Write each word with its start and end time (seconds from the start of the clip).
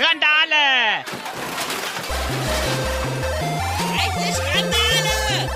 Randale! 0.00 1.04
Endlich 4.02 4.38
Randale! 4.54 5.50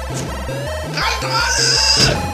Reichlich 0.93 2.34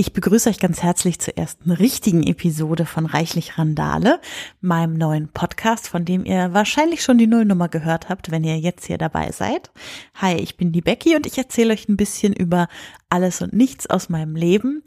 Ich 0.00 0.12
begrüße 0.12 0.48
euch 0.48 0.60
ganz 0.60 0.80
herzlich 0.80 1.18
zur 1.18 1.36
ersten 1.36 1.72
richtigen 1.72 2.22
Episode 2.22 2.86
von 2.86 3.04
Reichlich 3.04 3.58
Randale, 3.58 4.20
meinem 4.60 4.94
neuen 4.94 5.26
Podcast, 5.26 5.88
von 5.88 6.04
dem 6.04 6.24
ihr 6.24 6.54
wahrscheinlich 6.54 7.02
schon 7.02 7.18
die 7.18 7.26
Nullnummer 7.26 7.68
gehört 7.68 8.08
habt, 8.08 8.30
wenn 8.30 8.44
ihr 8.44 8.56
jetzt 8.60 8.86
hier 8.86 8.96
dabei 8.96 9.32
seid. 9.32 9.72
Hi, 10.14 10.36
ich 10.36 10.56
bin 10.56 10.70
die 10.70 10.82
Becky 10.82 11.16
und 11.16 11.26
ich 11.26 11.36
erzähle 11.36 11.72
euch 11.72 11.88
ein 11.88 11.96
bisschen 11.96 12.32
über 12.32 12.68
alles 13.08 13.42
und 13.42 13.54
nichts 13.54 13.90
aus 13.90 14.08
meinem 14.08 14.36
Leben. 14.36 14.84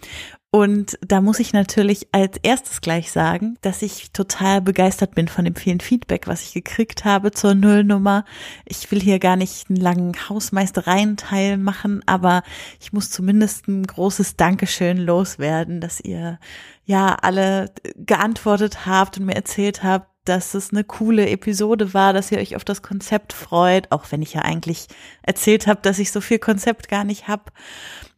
Und 0.54 1.00
da 1.00 1.22
muss 1.22 1.40
ich 1.40 1.54
natürlich 1.54 2.10
als 2.12 2.38
erstes 2.44 2.82
gleich 2.82 3.10
sagen, 3.10 3.58
dass 3.62 3.82
ich 3.82 4.12
total 4.12 4.60
begeistert 4.60 5.16
bin 5.16 5.30
von 5.30 5.46
dem 5.46 5.56
vielen 5.56 5.80
Feedback, 5.80 6.28
was 6.28 6.42
ich 6.42 6.54
gekriegt 6.54 7.06
habe 7.06 7.32
zur 7.32 7.56
Nullnummer. 7.56 8.26
Ich 8.66 8.92
will 8.92 9.00
hier 9.00 9.20
gar 9.20 9.38
nicht 9.38 9.70
einen 9.70 9.80
langen 9.80 10.12
Hausmeistereien-Teil 10.28 11.58
machen, 11.58 12.04
aber 12.06 12.44
ich 12.82 12.92
muss 12.92 13.10
zumindest 13.10 13.70
ein 13.70 13.88
großes 13.88 14.36
Dankeschön 14.36 14.98
loswerden, 14.98 15.80
dass 15.80 16.02
ihr 16.02 16.38
ja 16.84 17.16
alle 17.16 17.72
geantwortet 17.96 18.86
habt 18.86 19.18
und 19.18 19.28
mir 19.28 19.36
erzählt 19.36 19.84
habt, 19.84 20.12
dass 20.26 20.54
es 20.54 20.72
eine 20.72 20.84
coole 20.84 21.30
Episode 21.30 21.94
war, 21.94 22.12
dass 22.12 22.30
ihr 22.30 22.40
euch 22.40 22.58
auf 22.58 22.66
das 22.66 22.82
Konzept 22.82 23.32
freut, 23.32 23.90
auch 23.92 24.12
wenn 24.12 24.22
ich 24.22 24.34
ja 24.34 24.42
eigentlich 24.42 24.88
erzählt 25.24 25.66
habe, 25.66 25.80
dass 25.82 25.98
ich 25.98 26.12
so 26.12 26.20
viel 26.20 26.40
Konzept 26.40 26.90
gar 26.90 27.06
nicht 27.06 27.30
habe 27.30 27.44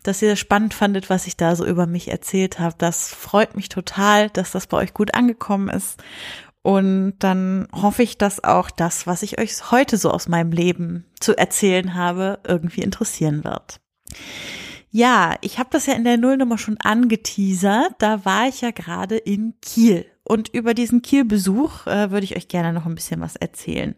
dass 0.04 0.22
ihr 0.22 0.36
spannend 0.36 0.74
fandet, 0.74 1.10
was 1.10 1.28
ich 1.28 1.38
da 1.38 1.56
so 1.56 1.66
über 1.66 1.88
mich 1.88 2.10
erzählt 2.10 2.60
habe. 2.60 2.76
Das 2.78 3.09
freut 3.09 3.56
mich 3.56 3.70
total, 3.70 4.30
dass 4.30 4.52
das 4.52 4.68
bei 4.68 4.78
euch 4.78 4.94
gut 4.94 5.16
angekommen 5.16 5.70
ist. 5.70 6.02
Und 6.62 7.16
dann 7.20 7.68
hoffe 7.73 8.04
ich, 8.04 8.18
dass 8.18 8.44
auch 8.44 8.70
das, 8.72 9.06
was 9.06 9.22
ich 9.22 9.40
euch 9.40 9.72
heute 9.72 9.98
so 9.98 10.12
aus 10.12 10.30
meinem 10.30 10.52
Leben 10.52 11.06
zu 11.20 11.38
erzählen 11.38 11.94
habe, 11.94 12.40
irgendwie 12.48 12.82
interessieren 12.82 13.44
wird. 13.44 13.82
Ja, 14.90 15.36
ich 15.42 15.60
habe 15.60 15.70
das 15.72 15.88
ja 15.88 15.94
in 15.95 16.04
der 16.04 16.17
Nullnummer 16.17 16.58
schon 16.58 16.78
angeteasert. 16.78 17.95
Da 17.98 18.23
war 18.26 18.48
ich 18.48 18.62
ja 18.62 18.72
gerade 18.72 19.17
in 19.17 19.56
Kiel. 19.62 20.06
Und 20.23 20.50
über 20.50 20.73
diesen 20.73 21.02
Kiel-Besuch 21.02 21.88
äh, 21.88 22.12
würde 22.12 22.23
ich 22.23 22.38
euch 22.38 22.48
gerne 22.48 22.72
noch 22.72 22.86
ein 22.86 22.95
bisschen 22.95 23.20
was 23.20 23.36
erzählen. 23.36 23.95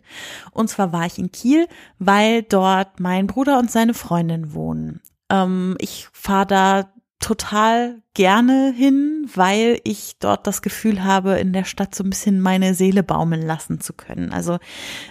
Und 0.51 0.69
zwar 0.69 0.91
war 0.91 1.05
ich 1.05 1.19
in 1.19 1.31
Kiel, 1.31 1.67
weil 1.99 2.41
dort 2.41 2.99
mein 2.99 3.27
Bruder 3.27 3.59
und 3.59 3.69
seine 3.69 3.93
Freundin 3.93 4.53
wohnen. 4.53 5.01
Ähm, 5.29 5.75
ich 5.79 6.07
fahre 6.11 6.45
da 6.47 6.89
total 7.19 8.03
gerne 8.13 8.71
hin, 8.71 9.27
weil 9.33 9.79
ich 9.83 10.17
dort 10.19 10.45
das 10.45 10.61
Gefühl 10.61 11.03
habe, 11.03 11.39
in 11.39 11.53
der 11.53 11.63
Stadt 11.63 11.95
so 11.95 12.03
ein 12.03 12.11
bisschen 12.11 12.39
meine 12.39 12.75
Seele 12.75 13.01
baumeln 13.01 13.41
lassen 13.41 13.81
zu 13.81 13.93
können. 13.93 14.31
Also 14.31 14.59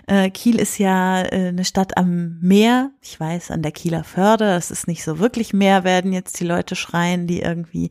äh, 0.07 0.31
Kiel 0.31 0.61
ist 0.61 0.79
ja 0.79 1.23
äh, 1.23 1.49
eine 1.49 1.65
Stadt 1.65 1.97
am 1.97 2.39
Meer. 2.41 2.93
Ich 3.03 3.19
weiß, 3.19 3.51
an 3.51 3.63
der 3.63 3.73
Kieler 3.73 4.05
Förde, 4.05 4.55
es 4.55 4.71
ist 4.71 4.87
nicht 4.87 5.03
so 5.03 5.19
wirklich 5.19 5.53
Meer, 5.53 5.83
werden 5.83 6.13
jetzt 6.13 6.39
die 6.39 6.47
Leute 6.47 6.77
schreien, 6.77 7.27
die 7.27 7.41
irgendwie 7.41 7.91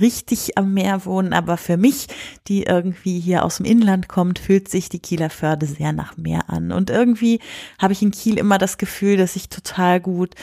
richtig 0.00 0.56
am 0.56 0.72
Meer 0.72 1.04
wohnen. 1.04 1.32
Aber 1.32 1.56
für 1.56 1.76
mich, 1.76 2.06
die 2.46 2.62
irgendwie 2.62 3.18
hier 3.18 3.44
aus 3.44 3.56
dem 3.56 3.66
Inland 3.66 4.08
kommt, 4.08 4.38
fühlt 4.38 4.68
sich 4.68 4.88
die 4.88 5.00
Kieler 5.00 5.30
Förde 5.30 5.66
sehr 5.66 5.92
nach 5.92 6.16
Meer 6.16 6.48
an. 6.48 6.70
Und 6.70 6.90
irgendwie 6.90 7.40
habe 7.80 7.92
ich 7.92 8.02
in 8.02 8.12
Kiel 8.12 8.38
immer 8.38 8.58
das 8.58 8.78
Gefühl, 8.78 9.16
dass 9.16 9.34
ich 9.34 9.48
total 9.48 10.00
gut 10.00 10.36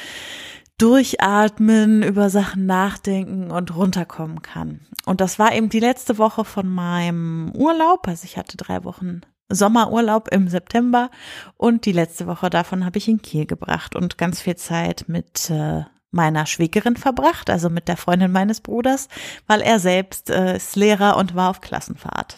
durchatmen, 0.82 2.02
über 2.02 2.30
Sachen 2.30 2.66
nachdenken 2.66 3.52
und 3.52 3.76
runterkommen 3.76 4.42
kann. 4.42 4.82
Und 5.06 5.22
das 5.22 5.38
war 5.38 5.54
eben 5.54 5.70
die 5.70 5.80
letzte 5.80 6.18
Woche 6.18 6.44
von 6.44 6.68
meinem 6.68 7.52
Urlaub. 7.56 8.08
Also 8.08 8.26
ich 8.26 8.38
hatte 8.38 8.58
drei 8.58 8.84
Wochen 8.84 9.22
Sommerurlaub 9.50 10.30
im 10.30 10.48
September 10.48 11.12
und 11.58 11.86
die 11.86 11.92
letzte 11.92 12.26
Woche 12.26 12.50
davon 12.50 12.86
habe 12.86 12.98
ich 12.98 13.08
in 13.08 13.22
Kiel 13.22 13.46
gebracht 13.46 13.96
und 13.96 14.18
ganz 14.18 14.42
viel 14.42 14.56
Zeit 14.56 15.06
mit 15.08 15.50
äh, 15.50 15.84
meiner 16.10 16.46
Schwägerin 16.46 16.96
verbracht, 16.96 17.50
also 17.50 17.70
mit 17.70 17.88
der 17.88 17.98
Freundin 17.98 18.32
meines 18.32 18.62
Bruders, 18.62 19.08
weil 19.48 19.62
er 19.62 19.80
selbst 19.80 20.30
äh, 20.30 20.56
ist 20.56 20.76
Lehrer 20.76 21.18
und 21.18 21.36
war 21.36 21.50
auf 21.50 21.62
Klassenfahrt. 21.62 22.38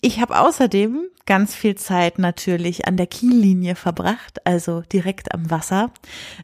Ich 0.00 0.20
habe 0.20 0.38
außerdem 0.38 1.08
ganz 1.28 1.54
viel 1.54 1.74
Zeit 1.74 2.18
natürlich 2.18 2.88
an 2.88 2.96
der 2.96 3.06
Kiellinie 3.06 3.74
verbracht, 3.74 4.46
also 4.46 4.80
direkt 4.80 5.34
am 5.34 5.50
Wasser. 5.50 5.92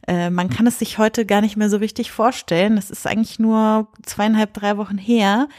Äh, 0.07 0.29
man 0.29 0.51
kann 0.51 0.67
es 0.67 0.77
sich 0.77 0.99
heute 0.99 1.25
gar 1.25 1.41
nicht 1.41 1.57
mehr 1.57 1.71
so 1.71 1.77
richtig 1.77 2.11
vorstellen. 2.11 2.75
Das 2.75 2.91
ist 2.91 3.07
eigentlich 3.07 3.39
nur 3.39 3.87
zweieinhalb, 4.03 4.53
drei 4.53 4.77
Wochen 4.77 4.99
her. 4.99 5.49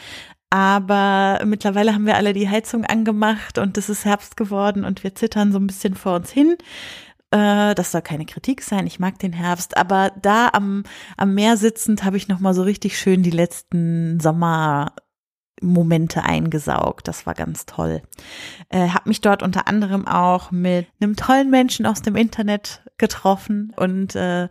Aber 0.49 1.41
mittlerweile 1.45 1.93
haben 1.93 2.07
wir 2.07 2.17
alle 2.17 2.35
die 2.35 2.49
Heizung 2.49 2.85
angemacht 2.85 3.59
und 3.59 3.77
es 3.77 3.89
ist 3.89 4.05
Herbst 4.05 4.37
geworden 4.37 4.85
und 4.85 5.03
wir 5.03 5.17
zittern 5.17 5.51
so 5.51 5.59
ein 5.59 5.67
bisschen 5.67 5.95
vor 5.97 6.15
uns 6.15 6.31
hin. 6.31 6.57
Äh, 7.33 7.75
das 7.75 7.91
soll 7.91 8.03
keine 8.03 8.27
Kritik 8.27 8.63
sein, 8.63 8.87
ich 8.87 9.01
mag 9.01 9.19
den 9.19 9.33
Herbst, 9.33 9.77
aber 9.77 10.13
da 10.23 10.51
am, 10.53 10.85
am 11.17 11.35
Meer 11.35 11.57
sitzend 11.57 12.05
habe 12.05 12.17
ich 12.17 12.29
nochmal 12.29 12.55
so 12.55 12.63
richtig 12.63 12.97
schön 12.97 13.25
die 13.25 13.31
letzten 13.31 14.21
Sommer 14.21 14.93
Momente 15.63 16.23
eingesaugt. 16.23 17.09
Das 17.09 17.27
war 17.27 17.35
ganz 17.35 17.67
toll. 17.67 18.03
Äh, 18.69 18.89
hab 18.89 19.07
mich 19.07 19.21
dort 19.21 19.43
unter 19.43 19.69
anderem 19.69 20.07
auch 20.07 20.51
mit 20.51 20.87
einem 21.01 21.17
tollen 21.17 21.51
Menschen 21.51 21.87
aus 21.87 22.03
dem 22.03 22.17
Internet 22.17 22.83
getroffen 22.99 23.73
und 23.77 24.15
äh, 24.17 24.49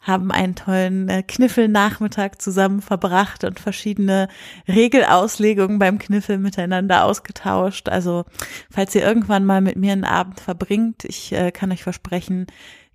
haben 0.00 0.32
einen 0.32 0.54
tollen 0.54 1.08
äh, 1.08 1.22
Kniffelnachmittag 1.22 2.38
zusammen 2.38 2.80
verbracht 2.80 3.44
und 3.44 3.60
verschiedene 3.60 4.28
Regelauslegungen 4.66 5.78
beim 5.78 5.98
Kniffel 5.98 6.38
miteinander 6.38 7.04
ausgetauscht. 7.04 7.88
Also 7.88 8.24
falls 8.70 8.94
ihr 8.94 9.02
irgendwann 9.02 9.44
mal 9.44 9.60
mit 9.60 9.76
mir 9.76 9.92
einen 9.92 10.04
Abend 10.04 10.40
verbringt, 10.40 11.04
ich 11.04 11.32
äh, 11.32 11.52
kann 11.52 11.70
euch 11.70 11.82
versprechen, 11.82 12.46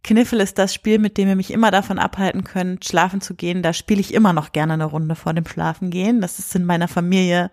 Kniffel 0.06 0.40
ist 0.40 0.60
das 0.60 0.72
Spiel, 0.72 1.00
mit 1.00 1.18
dem 1.18 1.28
ihr 1.28 1.36
mich 1.36 1.52
immer 1.52 1.72
davon 1.72 1.98
abhalten 1.98 2.44
könnt, 2.44 2.86
schlafen 2.86 3.22
zu 3.22 3.34
gehen. 3.34 3.64
Da 3.64 3.74
spiele 3.74 4.00
ich 4.00 4.14
immer 4.14 4.34
noch 4.34 4.52
gerne 4.52 4.74
eine 4.74 4.86
Runde 4.86 5.16
vor 5.16 5.34
dem 5.34 5.48
Schlafengehen. 5.48 6.22
Das 6.22 6.38
ist 6.38 6.54
in 6.56 6.64
meiner 6.64 6.88
Familie 6.88 7.50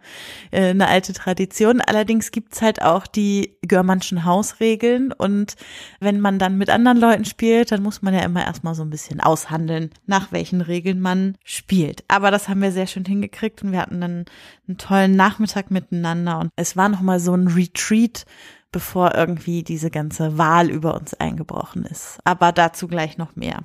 äh, 0.50 0.68
eine 0.68 0.86
alte 0.86 1.14
Tradition. 1.14 1.80
Allerdings 1.80 2.30
gibt's 2.30 2.60
halt 2.60 2.82
auch 2.82 3.06
die 3.06 3.56
Görmannschen 3.66 4.26
Hausregeln. 4.26 5.12
Und 5.12 5.54
wenn 5.98 6.20
man 6.20 6.38
dann 6.38 6.58
mit 6.58 6.68
anderen 6.68 6.98
Leuten 6.98 7.24
spielt, 7.24 7.72
dann 7.72 7.82
muss 7.82 8.02
man 8.02 8.12
ja 8.12 8.20
immer 8.20 8.44
erstmal 8.44 8.74
so 8.74 8.82
ein 8.82 8.90
bisschen 8.90 9.20
aushandeln, 9.20 9.88
nach 10.04 10.30
welchen 10.30 10.60
Regeln 10.60 11.00
man 11.00 11.38
spielt. 11.44 12.04
Aber 12.08 12.30
das 12.30 12.50
haben 12.50 12.60
wir 12.60 12.70
sehr 12.70 12.86
schön 12.86 13.06
hingekriegt 13.06 13.62
und 13.62 13.72
wir 13.72 13.80
hatten 13.80 14.02
dann 14.02 14.26
einen 14.68 14.76
tollen 14.76 15.16
Nachmittag 15.16 15.70
miteinander. 15.70 16.38
Und 16.38 16.50
es 16.56 16.76
war 16.76 16.90
nochmal 16.90 17.18
so 17.18 17.34
ein 17.34 17.48
Retreat 17.48 18.26
bevor 18.72 19.14
irgendwie 19.14 19.62
diese 19.62 19.90
ganze 19.90 20.38
Wahl 20.38 20.70
über 20.70 20.94
uns 20.94 21.14
eingebrochen 21.14 21.84
ist. 21.84 22.18
Aber 22.24 22.52
dazu 22.52 22.88
gleich 22.88 23.18
noch 23.18 23.36
mehr. 23.36 23.60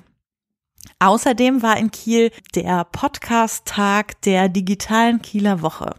Außerdem 1.00 1.62
war 1.62 1.76
in 1.76 1.90
Kiel 1.90 2.30
der 2.54 2.84
Podcast-Tag 2.84 4.20
der 4.22 4.48
digitalen 4.48 5.22
Kieler 5.22 5.62
Woche. 5.62 5.94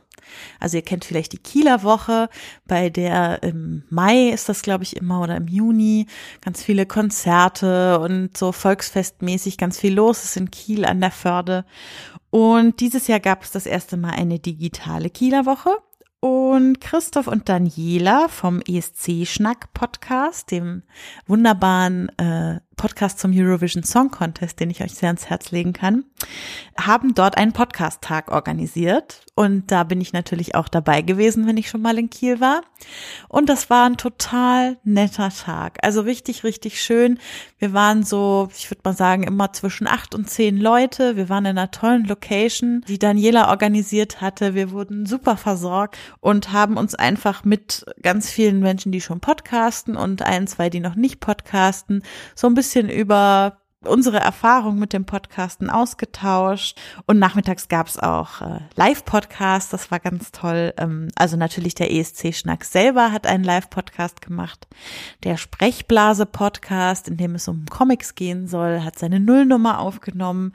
Also 0.59 0.77
ihr 0.77 0.83
kennt 0.83 1.05
vielleicht 1.05 1.33
die 1.33 1.37
Kieler 1.37 1.83
Woche, 1.83 2.29
bei 2.67 2.89
der 2.89 3.41
im 3.43 3.83
Mai 3.89 4.29
ist 4.29 4.47
das, 4.49 4.61
glaube 4.61 4.83
ich, 4.83 4.95
immer 4.95 5.21
oder 5.21 5.35
im 5.37 5.47
Juni 5.47 6.07
ganz 6.41 6.63
viele 6.63 6.85
Konzerte 6.85 7.99
und 7.99 8.37
so 8.37 8.51
volksfestmäßig 8.51 9.57
ganz 9.57 9.79
viel 9.79 9.93
los 9.93 10.23
ist 10.23 10.37
in 10.37 10.51
Kiel 10.51 10.85
an 10.85 11.01
der 11.01 11.11
Förde. 11.11 11.65
Und 12.29 12.79
dieses 12.79 13.07
Jahr 13.07 13.19
gab 13.19 13.43
es 13.43 13.51
das 13.51 13.65
erste 13.65 13.97
Mal 13.97 14.11
eine 14.11 14.39
digitale 14.39 15.09
Kieler 15.09 15.45
Woche. 15.45 15.71
Und 16.21 16.81
Christoph 16.81 17.27
und 17.27 17.47
Daniela 17.47 18.27
vom 18.27 18.61
ESC 18.61 19.25
Schnack 19.25 19.71
Podcast, 19.73 20.51
dem 20.51 20.83
wunderbaren 21.27 22.09
äh, 22.17 22.59
Podcast 22.79 23.19
zum 23.19 23.33
Eurovision 23.35 23.83
Song 23.83 24.09
Contest, 24.09 24.61
den 24.61 24.69
ich 24.69 24.81
euch 24.81 24.93
sehr 24.93 25.09
ans 25.09 25.29
Herz 25.29 25.51
legen 25.51 25.73
kann, 25.73 26.05
haben 26.79 27.13
dort 27.13 27.37
einen 27.37 27.51
Podcast-Tag 27.51 28.31
organisiert. 28.31 29.25
Und 29.35 29.69
da 29.71 29.83
bin 29.83 29.99
ich 29.99 30.13
natürlich 30.13 30.55
auch 30.55 30.69
dabei 30.69 31.01
gewesen, 31.01 31.45
wenn 31.45 31.57
ich 31.57 31.69
schon 31.69 31.81
mal 31.81 31.97
in 31.97 32.09
Kiel 32.09 32.39
war. 32.39 32.61
Und 33.27 33.49
das 33.49 33.69
war 33.69 33.85
ein 33.85 33.97
total 33.97 34.77
netter 34.85 35.29
Tag. 35.29 35.77
Also 35.81 36.01
richtig, 36.01 36.45
richtig 36.45 36.81
schön. 36.81 37.19
Wir 37.57 37.73
waren 37.73 38.03
so, 38.03 38.47
ich 38.55 38.71
würde 38.71 38.81
mal 38.85 38.95
sagen, 38.95 39.23
immer 39.23 39.51
zwischen 39.51 39.87
acht 39.87 40.15
und 40.15 40.29
zehn 40.29 40.57
Leute. 40.57 41.17
Wir 41.17 41.27
waren 41.27 41.45
in 41.45 41.57
einer 41.57 41.71
tollen 41.71 42.05
Location, 42.05 42.83
die 42.87 42.99
Daniela 42.99 43.49
organisiert 43.49 44.21
hatte. 44.21 44.55
Wir 44.55 44.71
wurden 44.71 45.05
super 45.05 45.35
versorgt 45.35 45.97
und 46.21 46.53
haben 46.53 46.77
uns 46.77 46.95
einfach 46.95 47.43
mit 47.43 47.85
ganz 48.01 48.29
vielen 48.29 48.59
Menschen, 48.59 48.93
die 48.93 49.01
schon 49.01 49.19
podcasten 49.19 49.97
und 49.97 50.21
ein, 50.21 50.47
zwei, 50.47 50.69
die 50.69 50.79
noch 50.79 50.95
nicht 50.95 51.19
podcasten, 51.19 52.03
so 52.35 52.47
ein 52.47 52.53
bisschen 52.53 52.68
bisschen 52.69 52.89
über 52.89 53.57
unsere 53.83 54.19
Erfahrung 54.19 54.77
mit 54.77 54.93
dem 54.93 55.05
Podcasten 55.05 55.71
ausgetauscht 55.71 56.77
und 57.07 57.17
nachmittags 57.17 57.67
gab's 57.67 57.97
auch 57.97 58.41
äh, 58.41 58.59
Live-Podcast, 58.75 59.73
das 59.73 59.89
war 59.89 59.99
ganz 59.99 60.31
toll. 60.31 60.73
Ähm, 60.77 61.07
also 61.15 61.35
natürlich 61.35 61.73
der 61.73 61.89
ESC-Schnack 61.91 62.63
selber 62.63 63.11
hat 63.11 63.25
einen 63.25 63.43
Live-Podcast 63.43 64.21
gemacht. 64.21 64.67
Der 65.23 65.37
Sprechblase-Podcast, 65.37 67.07
in 67.07 67.17
dem 67.17 67.33
es 67.33 67.47
um 67.47 67.65
Comics 67.65 68.13
gehen 68.13 68.47
soll, 68.47 68.83
hat 68.83 68.99
seine 68.99 69.19
Nullnummer 69.19 69.79
aufgenommen 69.79 70.53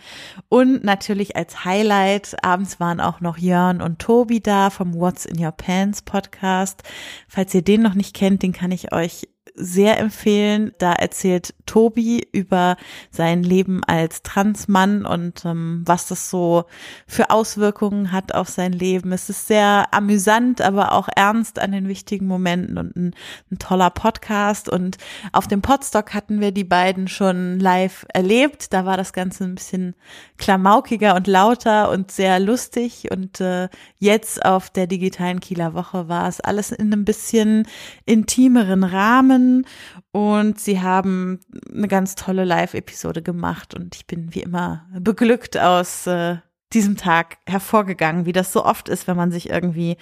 und 0.48 0.84
natürlich 0.84 1.34
als 1.34 1.64
Highlight 1.64 2.36
abends 2.44 2.78
waren 2.78 3.00
auch 3.00 3.20
noch 3.20 3.38
Jörn 3.38 3.82
und 3.82 3.98
Tobi 3.98 4.40
da 4.40 4.70
vom 4.70 4.94
What's 4.94 5.24
in 5.24 5.42
Your 5.42 5.52
Pants 5.52 6.02
Podcast. 6.02 6.84
Falls 7.26 7.54
ihr 7.54 7.62
den 7.62 7.82
noch 7.82 7.94
nicht 7.94 8.14
kennt, 8.14 8.42
den 8.44 8.52
kann 8.52 8.70
ich 8.70 8.92
euch 8.92 9.26
sehr 9.54 9.98
empfehlen. 9.98 10.72
Da 10.78 10.92
erzählt 10.92 11.54
Tobi 11.66 12.26
über 12.32 12.76
sein 13.10 13.42
Leben 13.42 13.84
als 13.84 14.22
Transmann 14.22 15.06
und 15.06 15.44
ähm, 15.44 15.82
was 15.84 16.08
das 16.08 16.30
so 16.30 16.64
für 17.06 17.30
Auswirkungen 17.30 18.10
hat 18.10 18.34
auf 18.34 18.48
sein 18.48 18.72
Leben. 18.72 19.12
Es 19.12 19.30
ist 19.30 19.46
sehr 19.46 19.86
amüsant, 19.92 20.60
aber 20.60 20.92
auch 20.92 21.08
ernst 21.14 21.58
an 21.58 21.72
den 21.72 21.88
wichtigen 21.88 22.26
Momenten 22.26 22.78
und 22.78 22.96
ein, 22.96 23.14
ein 23.50 23.58
toller 23.58 23.90
Podcast. 23.90 24.68
Und 24.68 24.98
auf 25.32 25.46
dem 25.46 25.62
Podstock 25.62 26.14
hatten 26.14 26.40
wir 26.40 26.50
die 26.50 26.64
beiden 26.64 27.06
schon 27.06 27.60
live 27.60 28.06
erlebt. 28.12 28.72
Da 28.72 28.84
war 28.84 28.96
das 28.96 29.12
Ganze 29.12 29.44
ein 29.44 29.54
bisschen 29.54 29.94
klamaukiger 30.36 31.14
und 31.14 31.26
lauter 31.26 31.90
und 31.90 32.10
sehr 32.10 32.40
lustig. 32.40 33.08
Und 33.10 33.40
äh, 33.40 33.68
jetzt 33.98 34.44
auf 34.44 34.70
der 34.70 34.86
digitalen 34.86 35.40
Kieler 35.40 35.74
Woche 35.74 36.08
war 36.08 36.28
es 36.28 36.40
alles 36.40 36.72
in 36.72 36.92
einem 36.92 37.04
bisschen 37.04 37.68
intimeren 38.04 38.82
Rahmen 38.82 39.33
Freundinnen 39.34 39.66
und 40.12 40.60
sie 40.60 40.80
haben 40.80 41.40
eine 41.72 41.88
ganz 41.88 42.14
tolle 42.14 42.44
Live-Episode 42.44 43.22
gemacht 43.22 43.74
und 43.74 43.94
ich 43.94 44.06
bin 44.06 44.34
wie 44.34 44.40
immer 44.42 44.86
beglückt 44.98 45.58
aus 45.58 46.06
äh, 46.06 46.36
diesem 46.72 46.96
Tag 46.96 47.38
hervorgegangen, 47.46 48.26
wie 48.26 48.32
das 48.32 48.52
so 48.52 48.64
oft 48.64 48.88
ist, 48.88 49.06
wenn 49.06 49.16
man 49.16 49.30
sich 49.30 49.50
irgendwie 49.50 49.96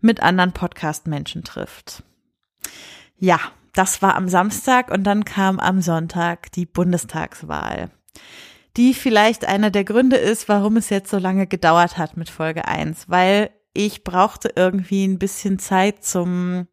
mit 0.00 0.22
anderen 0.22 0.52
Podcast-Menschen 0.52 1.44
trifft. 1.44 2.02
Ja, 3.18 3.38
das 3.72 4.02
war 4.02 4.14
am 4.16 4.28
Samstag 4.28 4.90
und 4.90 5.04
dann 5.04 5.24
kam 5.24 5.58
am 5.60 5.80
Sonntag 5.80 6.52
die 6.52 6.66
Bundestagswahl 6.66 7.90
die 8.76 8.92
vielleicht 8.92 9.44
einer 9.44 9.70
der 9.70 9.84
Gründe 9.84 10.16
ist, 10.16 10.48
warum 10.48 10.76
es 10.76 10.90
jetzt 10.90 11.08
so 11.08 11.18
lange 11.18 11.46
gedauert 11.46 11.96
hat 11.96 12.16
mit 12.16 12.28
Folge 12.28 12.66
1, 12.66 13.08
weil 13.08 13.50
ich 13.72 14.02
brauchte 14.02 14.52
irgendwie 14.56 15.06
ein 15.06 15.20
bisschen 15.20 15.60
Zeit 15.60 16.04
zum 16.04 16.66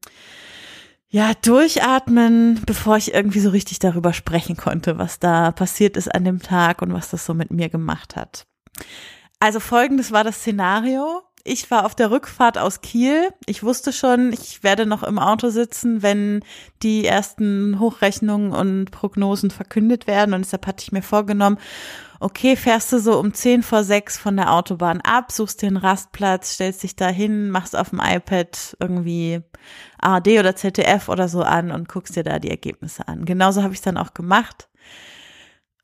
ja, 1.13 1.33
durchatmen, 1.33 2.61
bevor 2.65 2.95
ich 2.95 3.13
irgendwie 3.13 3.41
so 3.41 3.49
richtig 3.49 3.79
darüber 3.79 4.13
sprechen 4.13 4.55
konnte, 4.55 4.97
was 4.97 5.19
da 5.19 5.51
passiert 5.51 5.97
ist 5.97 6.13
an 6.13 6.23
dem 6.23 6.41
Tag 6.41 6.81
und 6.81 6.93
was 6.93 7.09
das 7.09 7.25
so 7.25 7.33
mit 7.33 7.51
mir 7.51 7.67
gemacht 7.67 8.15
hat. 8.15 8.47
Also 9.41 9.59
folgendes 9.59 10.13
war 10.13 10.23
das 10.23 10.37
Szenario. 10.37 11.21
Ich 11.43 11.71
war 11.71 11.85
auf 11.85 11.95
der 11.95 12.11
Rückfahrt 12.11 12.57
aus 12.57 12.81
Kiel. 12.81 13.29
Ich 13.45 13.63
wusste 13.63 13.91
schon, 13.93 14.31
ich 14.33 14.63
werde 14.63 14.85
noch 14.85 15.03
im 15.03 15.17
Auto 15.17 15.49
sitzen, 15.49 16.01
wenn 16.03 16.43
die 16.83 17.05
ersten 17.05 17.79
Hochrechnungen 17.79 18.51
und 18.51 18.91
Prognosen 18.91 19.49
verkündet 19.49 20.07
werden. 20.07 20.33
Und 20.33 20.45
deshalb 20.45 20.67
hatte 20.67 20.83
ich 20.83 20.91
mir 20.91 21.01
vorgenommen, 21.01 21.57
okay, 22.19 22.55
fährst 22.55 22.93
du 22.93 22.99
so 22.99 23.19
um 23.19 23.33
zehn 23.33 23.63
vor 23.63 23.83
sechs 23.83 24.17
von 24.17 24.37
der 24.37 24.53
Autobahn 24.53 25.01
ab, 25.01 25.31
suchst 25.31 25.61
dir 25.61 25.67
einen 25.67 25.77
Rastplatz, 25.77 26.53
stellst 26.53 26.83
dich 26.83 26.95
da 26.95 27.07
hin, 27.07 27.49
machst 27.49 27.75
auf 27.75 27.89
dem 27.89 27.99
iPad 27.99 28.77
irgendwie 28.79 29.41
ARD 29.99 30.27
oder 30.39 30.55
ZDF 30.55 31.09
oder 31.09 31.27
so 31.27 31.41
an 31.41 31.71
und 31.71 31.89
guckst 31.89 32.15
dir 32.15 32.23
da 32.23 32.39
die 32.39 32.51
Ergebnisse 32.51 33.07
an. 33.07 33.25
Genauso 33.25 33.63
habe 33.63 33.73
ich 33.73 33.79
es 33.79 33.83
dann 33.83 33.97
auch 33.97 34.13
gemacht. 34.13 34.69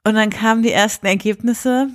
Und 0.03 0.13
dann 0.15 0.29
kamen 0.29 0.61
die 0.61 0.71
ersten 0.71 1.05
Ergebnisse 1.05 1.89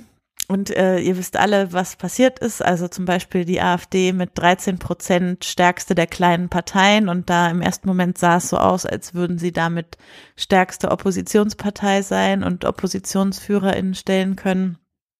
und 0.49 0.75
äh, 0.75 0.99
ihr 0.99 1.17
wisst 1.17 1.37
alle, 1.37 1.71
was 1.71 1.95
passiert 1.95 2.39
ist. 2.39 2.61
Also 2.61 2.89
zum 2.89 3.05
Beispiel 3.05 3.45
die 3.45 3.61
AfD 3.61 4.11
mit 4.11 4.31
13 4.35 4.77
Prozent 4.77 5.45
stärkste 5.45 5.95
der 5.95 6.07
kleinen 6.07 6.49
Parteien. 6.49 7.07
Und 7.07 7.29
da 7.29 7.49
im 7.49 7.61
ersten 7.61 7.87
Moment 7.87 8.17
sah 8.17 8.37
es 8.37 8.49
so 8.49 8.57
aus, 8.57 8.85
als 8.85 9.13
würden 9.13 9.37
sie 9.37 9.53
damit 9.53 9.97
stärkste 10.35 10.91
Oppositionspartei 10.91 12.01
sein 12.01 12.43
und 12.43 12.65
OppositionsführerInnen 12.65 13.95
stellen 13.95 14.35
können. 14.35 14.77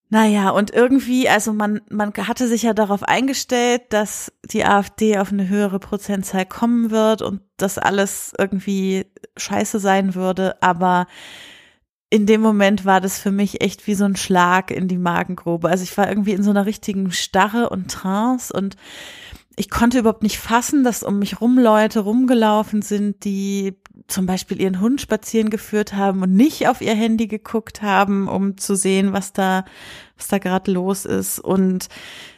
Naja, 0.10 0.52
und 0.52 0.72
irgendwie, 0.72 1.28
also 1.28 1.54
man, 1.54 1.82
man 1.90 2.14
hatte 2.14 2.48
sich 2.48 2.62
ja 2.62 2.74
darauf 2.74 3.02
eingestellt, 3.02 3.82
dass 3.90 4.32
die 4.44 4.64
AfD 4.64 5.18
auf 5.18 5.32
eine 5.32 5.48
höhere 5.48 5.80
Prozentzahl 5.80 6.46
kommen 6.46 6.92
wird 6.92 7.24
und 7.24 7.42
das 7.58 7.80
alles 7.80 8.34
irgendwie 8.38 9.08
scheiße 9.38 9.80
sein 9.80 10.14
würde. 10.14 10.62
Aber 10.62 11.08
in 12.14 12.28
dem 12.28 12.42
Moment 12.42 12.86
war 12.86 13.02
das 13.02 13.18
für 13.18 13.32
mich 13.32 13.62
echt 13.62 13.88
wie 13.88 13.96
so 13.96 14.06
ein 14.06 14.16
Schlag 14.16 14.70
in 14.70 14.88
die 14.88 15.00
Magengrube. 15.00 15.68
Also 15.68 15.84
ich 15.84 15.98
war 15.98 16.08
irgendwie 16.08 16.34
in 16.34 16.44
so 16.44 16.52
einer 16.52 16.68
richtigen 16.68 17.12
Starre 17.12 17.70
und 17.70 17.90
Trance 17.90 18.54
und 18.54 18.76
ich 19.56 19.72
konnte 19.72 19.98
überhaupt 19.98 20.22
nicht 20.22 20.38
fassen, 20.38 20.84
dass 20.84 21.02
um 21.02 21.18
mich 21.18 21.42
rum 21.42 21.58
Leute 21.58 22.02
rumgelaufen 22.02 22.84
sind, 22.84 23.24
die 23.24 23.80
zum 24.06 24.28
Beispiel 24.28 24.62
ihren 24.62 24.80
Hund 24.80 25.02
spazieren 25.02 25.50
geführt 25.50 25.94
haben 25.94 26.22
und 26.22 26.36
nicht 26.36 26.68
auf 26.68 26.82
ihr 26.82 26.94
Handy 26.94 27.26
geguckt 27.26 27.82
haben, 27.82 28.28
um 28.28 28.58
zu 28.58 28.76
sehen, 28.76 29.12
was 29.12 29.34
da, 29.34 29.66
was 30.16 30.28
da 30.28 30.38
gerade 30.38 30.72
los 30.72 31.06
ist. 31.06 31.40
Und 31.40 31.88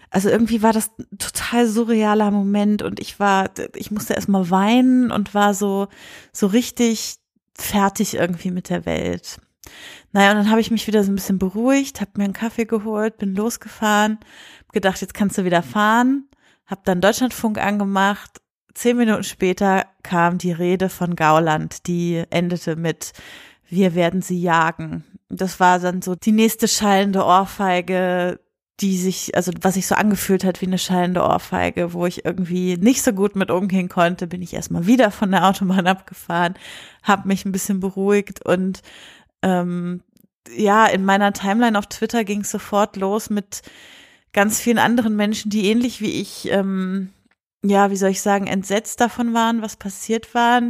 also 0.09 0.29
irgendwie 0.29 0.61
war 0.61 0.71
das 0.71 0.89
ein 0.97 1.17
total 1.17 1.67
surrealer 1.67 2.31
Moment 2.31 2.81
und 2.81 3.01
ich 3.01 3.19
war, 3.19 3.49
ich 3.75 3.91
musste 3.91 4.13
erstmal 4.13 4.49
weinen 4.49 5.11
und 5.11 5.33
war 5.33 5.53
so, 5.53 5.89
so 6.31 6.47
richtig 6.47 7.15
fertig 7.57 8.13
irgendwie 8.13 8.51
mit 8.51 8.69
der 8.69 8.85
Welt. 8.85 9.39
Naja, 10.11 10.31
und 10.31 10.37
dann 10.37 10.49
habe 10.49 10.61
ich 10.61 10.71
mich 10.71 10.87
wieder 10.87 11.03
so 11.03 11.11
ein 11.11 11.15
bisschen 11.15 11.39
beruhigt, 11.39 12.01
habe 12.01 12.11
mir 12.15 12.23
einen 12.25 12.33
Kaffee 12.33 12.65
geholt, 12.65 13.17
bin 13.17 13.35
losgefahren, 13.35 14.19
gedacht, 14.71 15.01
jetzt 15.01 15.13
kannst 15.13 15.37
du 15.37 15.45
wieder 15.45 15.63
fahren, 15.63 16.29
habe 16.65 16.81
dann 16.85 17.01
Deutschlandfunk 17.01 17.57
angemacht. 17.57 18.41
Zehn 18.73 18.97
Minuten 18.97 19.23
später 19.23 19.85
kam 20.03 20.37
die 20.37 20.51
Rede 20.51 20.89
von 20.89 21.15
Gauland, 21.15 21.87
die 21.87 22.23
endete 22.29 22.75
mit 22.75 23.13
Wir 23.69 23.95
werden 23.95 24.21
sie 24.21 24.41
jagen. 24.41 25.03
Das 25.29 25.59
war 25.59 25.79
dann 25.79 26.01
so 26.01 26.15
die 26.15 26.31
nächste 26.31 26.67
schallende 26.67 27.25
Ohrfeige, 27.25 28.39
die 28.81 28.97
sich, 28.97 29.35
also 29.35 29.51
was 29.61 29.75
sich 29.75 29.87
so 29.87 29.95
angefühlt 29.95 30.43
hat 30.43 30.61
wie 30.61 30.67
eine 30.67 30.77
schallende 30.77 31.23
Ohrfeige, 31.23 31.93
wo 31.93 32.05
ich 32.05 32.25
irgendwie 32.25 32.77
nicht 32.77 33.01
so 33.03 33.13
gut 33.13 33.35
mit 33.35 33.49
umgehen 33.49 33.87
konnte, 33.87 34.27
bin 34.27 34.41
ich 34.41 34.53
erstmal 34.53 34.85
wieder 34.85 35.11
von 35.11 35.31
der 35.31 35.47
Autobahn 35.47 35.87
abgefahren, 35.87 36.55
habe 37.03 37.27
mich 37.27 37.45
ein 37.45 37.51
bisschen 37.53 37.79
beruhigt 37.79 38.45
und 38.45 38.81
ähm, 39.45 40.01
ja, 40.55 40.87
in 40.87 41.05
meiner 41.05 41.31
Timeline 41.33 41.77
auf 41.77 41.87
Twitter 41.87 42.23
ging 42.23 42.41
es 42.41 42.51
sofort 42.51 42.97
los 42.97 43.29
mit 43.29 43.61
ganz 44.33 44.59
vielen 44.59 44.79
anderen 44.79 45.15
Menschen, 45.15 45.49
die 45.49 45.69
ähnlich 45.69 46.01
wie 46.01 46.21
ich, 46.21 46.49
ähm, 46.51 47.11
ja, 47.63 47.89
wie 47.89 47.95
soll 47.95 48.09
ich 48.09 48.21
sagen, 48.21 48.47
entsetzt 48.47 48.99
davon 49.01 49.33
waren, 49.33 49.61
was 49.61 49.75
passiert 49.75 50.33
war. 50.33 50.61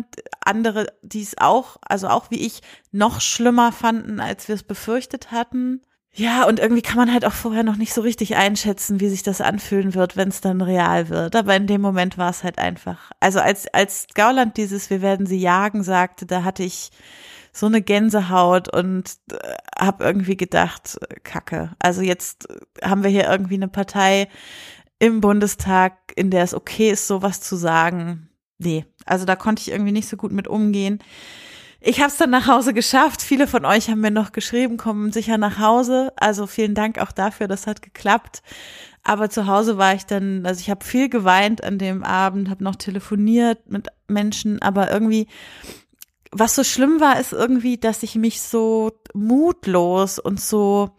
Andere, 0.41 0.87
die 1.01 1.21
es 1.21 1.37
auch, 1.37 1.77
also 1.81 2.07
auch 2.07 2.29
wie 2.29 2.45
ich, 2.45 2.61
noch 2.91 3.21
schlimmer 3.21 3.71
fanden, 3.71 4.19
als 4.19 4.47
wir 4.47 4.55
es 4.55 4.63
befürchtet 4.63 5.31
hatten. 5.31 5.81
Ja, 6.13 6.45
und 6.45 6.59
irgendwie 6.59 6.81
kann 6.81 6.95
man 6.95 7.11
halt 7.11 7.25
auch 7.25 7.33
vorher 7.33 7.63
noch 7.63 7.75
nicht 7.75 7.93
so 7.93 7.99
richtig 7.99 8.37
einschätzen, 8.37 9.01
wie 9.01 9.09
sich 9.09 9.23
das 9.23 9.41
anfühlen 9.41 9.93
wird, 9.95 10.15
wenn 10.15 10.29
es 10.29 10.39
dann 10.39 10.61
real 10.61 11.09
wird. 11.09 11.35
Aber 11.35 11.55
in 11.55 11.67
dem 11.67 11.81
Moment 11.81 12.17
war 12.17 12.29
es 12.29 12.43
halt 12.43 12.57
einfach. 12.57 13.11
Also 13.19 13.39
als, 13.41 13.67
als 13.73 14.07
Gauland 14.13 14.55
dieses 14.55 14.89
Wir 14.89 15.01
werden 15.01 15.25
sie 15.25 15.39
jagen 15.39 15.83
sagte, 15.83 16.25
da 16.25 16.45
hatte 16.45 16.63
ich 16.63 16.91
so 17.55 17.67
eine 17.67 17.81
Gänsehaut 17.81 18.67
und 18.67 19.17
äh, 19.31 19.55
habe 19.79 20.03
irgendwie 20.03 20.35
gedacht, 20.35 20.97
Kacke. 21.23 21.71
Also 21.79 22.01
jetzt 22.01 22.47
haben 22.83 23.03
wir 23.03 23.09
hier 23.09 23.29
irgendwie 23.29 23.55
eine 23.55 23.69
Partei 23.69 24.27
im 24.99 25.21
Bundestag, 25.21 25.93
in 26.15 26.31
der 26.31 26.43
es 26.43 26.53
okay 26.53 26.91
ist, 26.91 27.07
sowas 27.07 27.39
zu 27.39 27.55
sagen. 27.55 28.29
Nee, 28.57 28.85
also 29.05 29.25
da 29.25 29.35
konnte 29.35 29.61
ich 29.61 29.71
irgendwie 29.71 29.93
nicht 29.93 30.09
so 30.09 30.17
gut 30.17 30.33
mit 30.33 30.47
umgehen. 30.47 30.99
Ich 31.79 31.99
habe 31.99 32.09
es 32.09 32.17
dann 32.17 32.29
nach 32.29 32.47
Hause 32.47 32.73
geschafft. 32.73 33.21
Viele 33.21 33.47
von 33.47 33.63
euch 33.63 33.89
haben 33.89 34.01
mir 34.01 34.11
noch 34.11 34.31
geschrieben, 34.31 34.75
kommen 34.75 35.11
sicher 35.11 35.37
nach 35.37 35.59
Hause. 35.59 36.11
Also 36.17 36.47
vielen 36.47 36.73
Dank 36.73 36.99
auch 36.99 37.11
dafür, 37.11 37.47
das 37.47 37.67
hat 37.67 37.81
geklappt. 37.81 38.41
Aber 39.03 39.29
zu 39.29 39.45
Hause 39.45 39.77
war 39.77 39.93
ich 39.93 40.05
dann, 40.05 40.45
also 40.45 40.59
ich 40.59 40.69
habe 40.69 40.83
viel 40.83 41.09
geweint 41.09 41.63
an 41.63 41.77
dem 41.77 42.03
Abend, 42.03 42.49
habe 42.49 42.63
noch 42.63 42.75
telefoniert 42.75 43.69
mit 43.69 43.87
Menschen, 44.07 44.61
aber 44.63 44.91
irgendwie 44.91 45.27
was 46.37 46.55
so 46.55 46.63
schlimm 46.63 46.99
war, 46.99 47.19
ist 47.19 47.33
irgendwie, 47.33 47.77
dass 47.77 48.03
ich 48.03 48.15
mich 48.15 48.41
so 48.41 48.91
mutlos 49.13 50.19
und 50.19 50.39
so 50.39 50.91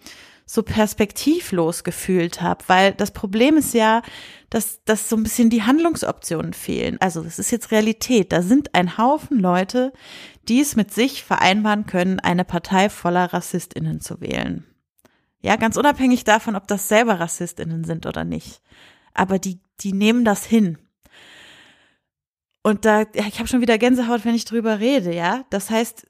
so 0.48 0.62
perspektivlos 0.62 1.82
gefühlt 1.82 2.40
habe, 2.40 2.62
weil 2.68 2.92
das 2.92 3.10
Problem 3.10 3.56
ist 3.56 3.74
ja, 3.74 4.02
dass, 4.48 4.80
dass 4.84 5.08
so 5.08 5.16
ein 5.16 5.24
bisschen 5.24 5.50
die 5.50 5.64
Handlungsoptionen 5.64 6.52
fehlen. 6.52 6.98
Also 7.00 7.20
das 7.20 7.40
ist 7.40 7.50
jetzt 7.50 7.72
Realität. 7.72 8.30
Da 8.30 8.42
sind 8.42 8.72
ein 8.72 8.96
Haufen 8.96 9.40
Leute, 9.40 9.92
die 10.48 10.60
es 10.60 10.76
mit 10.76 10.94
sich 10.94 11.24
vereinbaren 11.24 11.86
können, 11.86 12.20
eine 12.20 12.44
Partei 12.44 12.88
voller 12.90 13.32
Rassistinnen 13.32 14.00
zu 14.00 14.20
wählen. 14.20 14.64
Ja, 15.40 15.56
ganz 15.56 15.76
unabhängig 15.76 16.22
davon, 16.22 16.54
ob 16.54 16.68
das 16.68 16.88
selber 16.88 17.18
Rassistinnen 17.18 17.82
sind 17.82 18.06
oder 18.06 18.22
nicht. 18.22 18.62
Aber 19.14 19.40
die, 19.40 19.58
die 19.80 19.92
nehmen 19.92 20.24
das 20.24 20.44
hin. 20.44 20.78
Und 22.66 22.85
da, 22.85 23.02
ja, 23.14 23.28
ich 23.28 23.38
habe 23.38 23.46
schon 23.46 23.61
wieder 23.61 23.78
Gänsehaut, 23.78 24.25
wenn 24.25 24.35
ich 24.35 24.44
drüber 24.44 24.80
rede, 24.80 25.14
ja. 25.14 25.44
Das 25.50 25.70
heißt, 25.70 26.04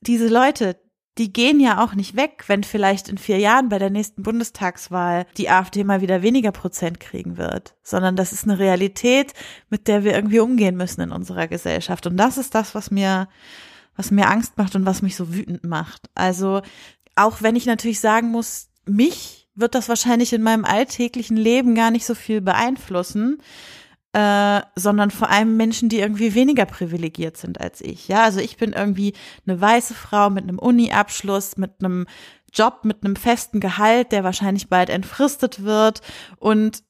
diese 0.00 0.28
Leute, 0.28 0.76
die 1.18 1.32
gehen 1.32 1.58
ja 1.58 1.82
auch 1.82 1.92
nicht 1.94 2.14
weg, 2.14 2.44
wenn 2.46 2.62
vielleicht 2.62 3.08
in 3.08 3.18
vier 3.18 3.38
Jahren 3.38 3.68
bei 3.68 3.80
der 3.80 3.90
nächsten 3.90 4.22
Bundestagswahl 4.22 5.26
die 5.38 5.50
AfD 5.50 5.82
mal 5.82 6.00
wieder 6.00 6.22
weniger 6.22 6.52
Prozent 6.52 7.00
kriegen 7.00 7.36
wird, 7.36 7.74
sondern 7.82 8.14
das 8.14 8.30
ist 8.30 8.44
eine 8.44 8.60
Realität, 8.60 9.32
mit 9.70 9.88
der 9.88 10.04
wir 10.04 10.14
irgendwie 10.14 10.38
umgehen 10.38 10.76
müssen 10.76 11.00
in 11.00 11.10
unserer 11.10 11.48
Gesellschaft. 11.48 12.06
Und 12.06 12.16
das 12.16 12.38
ist 12.38 12.54
das, 12.54 12.76
was 12.76 12.92
mir, 12.92 13.26
was 13.96 14.12
mir 14.12 14.28
Angst 14.28 14.56
macht 14.56 14.76
und 14.76 14.86
was 14.86 15.02
mich 15.02 15.16
so 15.16 15.34
wütend 15.34 15.64
macht. 15.64 16.02
Also 16.14 16.62
auch 17.16 17.42
wenn 17.42 17.56
ich 17.56 17.66
natürlich 17.66 17.98
sagen 17.98 18.30
muss, 18.30 18.68
mich 18.86 19.48
wird 19.56 19.74
das 19.74 19.88
wahrscheinlich 19.88 20.32
in 20.32 20.42
meinem 20.42 20.64
alltäglichen 20.64 21.36
Leben 21.36 21.74
gar 21.74 21.90
nicht 21.90 22.06
so 22.06 22.14
viel 22.14 22.40
beeinflussen, 22.40 23.42
äh, 24.12 24.60
sondern 24.74 25.10
vor 25.10 25.28
allem 25.28 25.56
Menschen, 25.56 25.88
die 25.88 25.98
irgendwie 25.98 26.34
weniger 26.34 26.64
privilegiert 26.64 27.36
sind 27.36 27.60
als 27.60 27.80
ich. 27.80 28.08
Ja, 28.08 28.24
also 28.24 28.40
ich 28.40 28.56
bin 28.56 28.72
irgendwie 28.72 29.12
eine 29.46 29.60
weiße 29.60 29.94
Frau 29.94 30.30
mit 30.30 30.44
einem 30.44 30.58
Uni-Abschluss, 30.58 31.56
mit 31.56 31.72
einem 31.80 32.06
Job, 32.52 32.80
mit 32.84 33.04
einem 33.04 33.16
festen 33.16 33.60
Gehalt, 33.60 34.12
der 34.12 34.24
wahrscheinlich 34.24 34.68
bald 34.68 34.88
entfristet 34.88 35.62
wird 35.62 36.00
und 36.38 36.82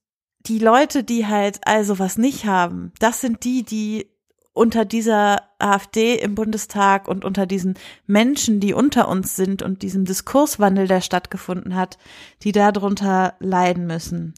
die 0.46 0.58
Leute, 0.58 1.02
die 1.02 1.26
halt 1.26 1.58
also 1.66 1.98
was 1.98 2.16
nicht 2.16 2.46
haben, 2.46 2.92
das 3.00 3.20
sind 3.20 3.44
die, 3.44 3.64
die 3.64 4.10
unter 4.52 4.84
dieser 4.84 5.42
AfD 5.58 6.16
im 6.16 6.34
Bundestag 6.34 7.06
und 7.06 7.24
unter 7.24 7.46
diesen 7.46 7.74
Menschen, 8.06 8.58
die 8.58 8.74
unter 8.74 9.08
uns 9.08 9.36
sind 9.36 9.62
und 9.62 9.82
diesem 9.82 10.04
Diskurswandel, 10.04 10.88
der 10.88 11.00
stattgefunden 11.00 11.76
hat, 11.76 11.98
die 12.42 12.52
darunter 12.52 13.34
leiden 13.38 13.86
müssen. 13.86 14.34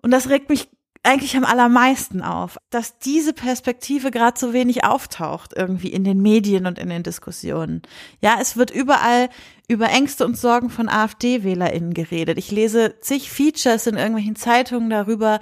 Und 0.00 0.12
das 0.12 0.28
regt 0.28 0.48
mich 0.48 0.68
eigentlich 1.06 1.36
am 1.36 1.44
allermeisten 1.44 2.20
auf, 2.20 2.58
dass 2.70 2.98
diese 2.98 3.32
Perspektive 3.32 4.10
gerade 4.10 4.38
so 4.38 4.52
wenig 4.52 4.84
auftaucht 4.84 5.52
irgendwie 5.56 5.88
in 5.88 6.04
den 6.04 6.20
Medien 6.20 6.66
und 6.66 6.78
in 6.78 6.88
den 6.88 7.02
Diskussionen. 7.02 7.82
Ja, 8.20 8.38
es 8.40 8.56
wird 8.56 8.70
überall 8.70 9.28
über 9.68 9.88
Ängste 9.88 10.24
und 10.24 10.36
Sorgen 10.36 10.68
von 10.68 10.88
AfD-WählerInnen 10.88 11.94
geredet. 11.94 12.38
Ich 12.38 12.50
lese 12.50 12.98
zig 13.00 13.30
Features 13.30 13.86
in 13.86 13.96
irgendwelchen 13.96 14.36
Zeitungen 14.36 14.90
darüber. 14.90 15.40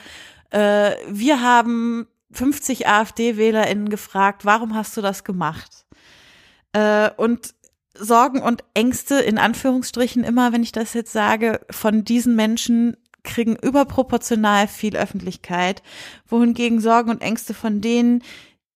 Äh, 0.51 0.93
wir 1.09 1.41
haben 1.41 2.07
50 2.33 2.87
AfD-WählerInnen 2.87 3.89
gefragt, 3.89 4.45
warum 4.45 4.75
hast 4.75 4.97
du 4.97 5.01
das 5.01 5.25
gemacht? 5.25 5.87
Äh, 6.73 7.11
und 7.17 7.55
Sorgen 7.97 8.43
und 8.43 8.65
Ängste 8.75 9.17
in 9.17 9.39
Anführungsstrichen 9.39 10.25
immer, 10.25 10.53
wenn 10.53 10.63
ich 10.63 10.73
das 10.73 10.95
jetzt 10.95 11.13
sage, 11.13 11.61
von 11.71 12.05
diesen 12.05 12.35
Menschen 12.35 12.97
kriegen 13.25 13.57
überproportional 13.57 14.69
viel 14.69 14.97
Öffentlichkeit, 14.97 15.83
wohingegen 16.29 16.81
Sorgen 16.81 17.11
und 17.11 17.23
Ängste 17.23 17.55
von 17.55 17.81
denen, 17.81 18.23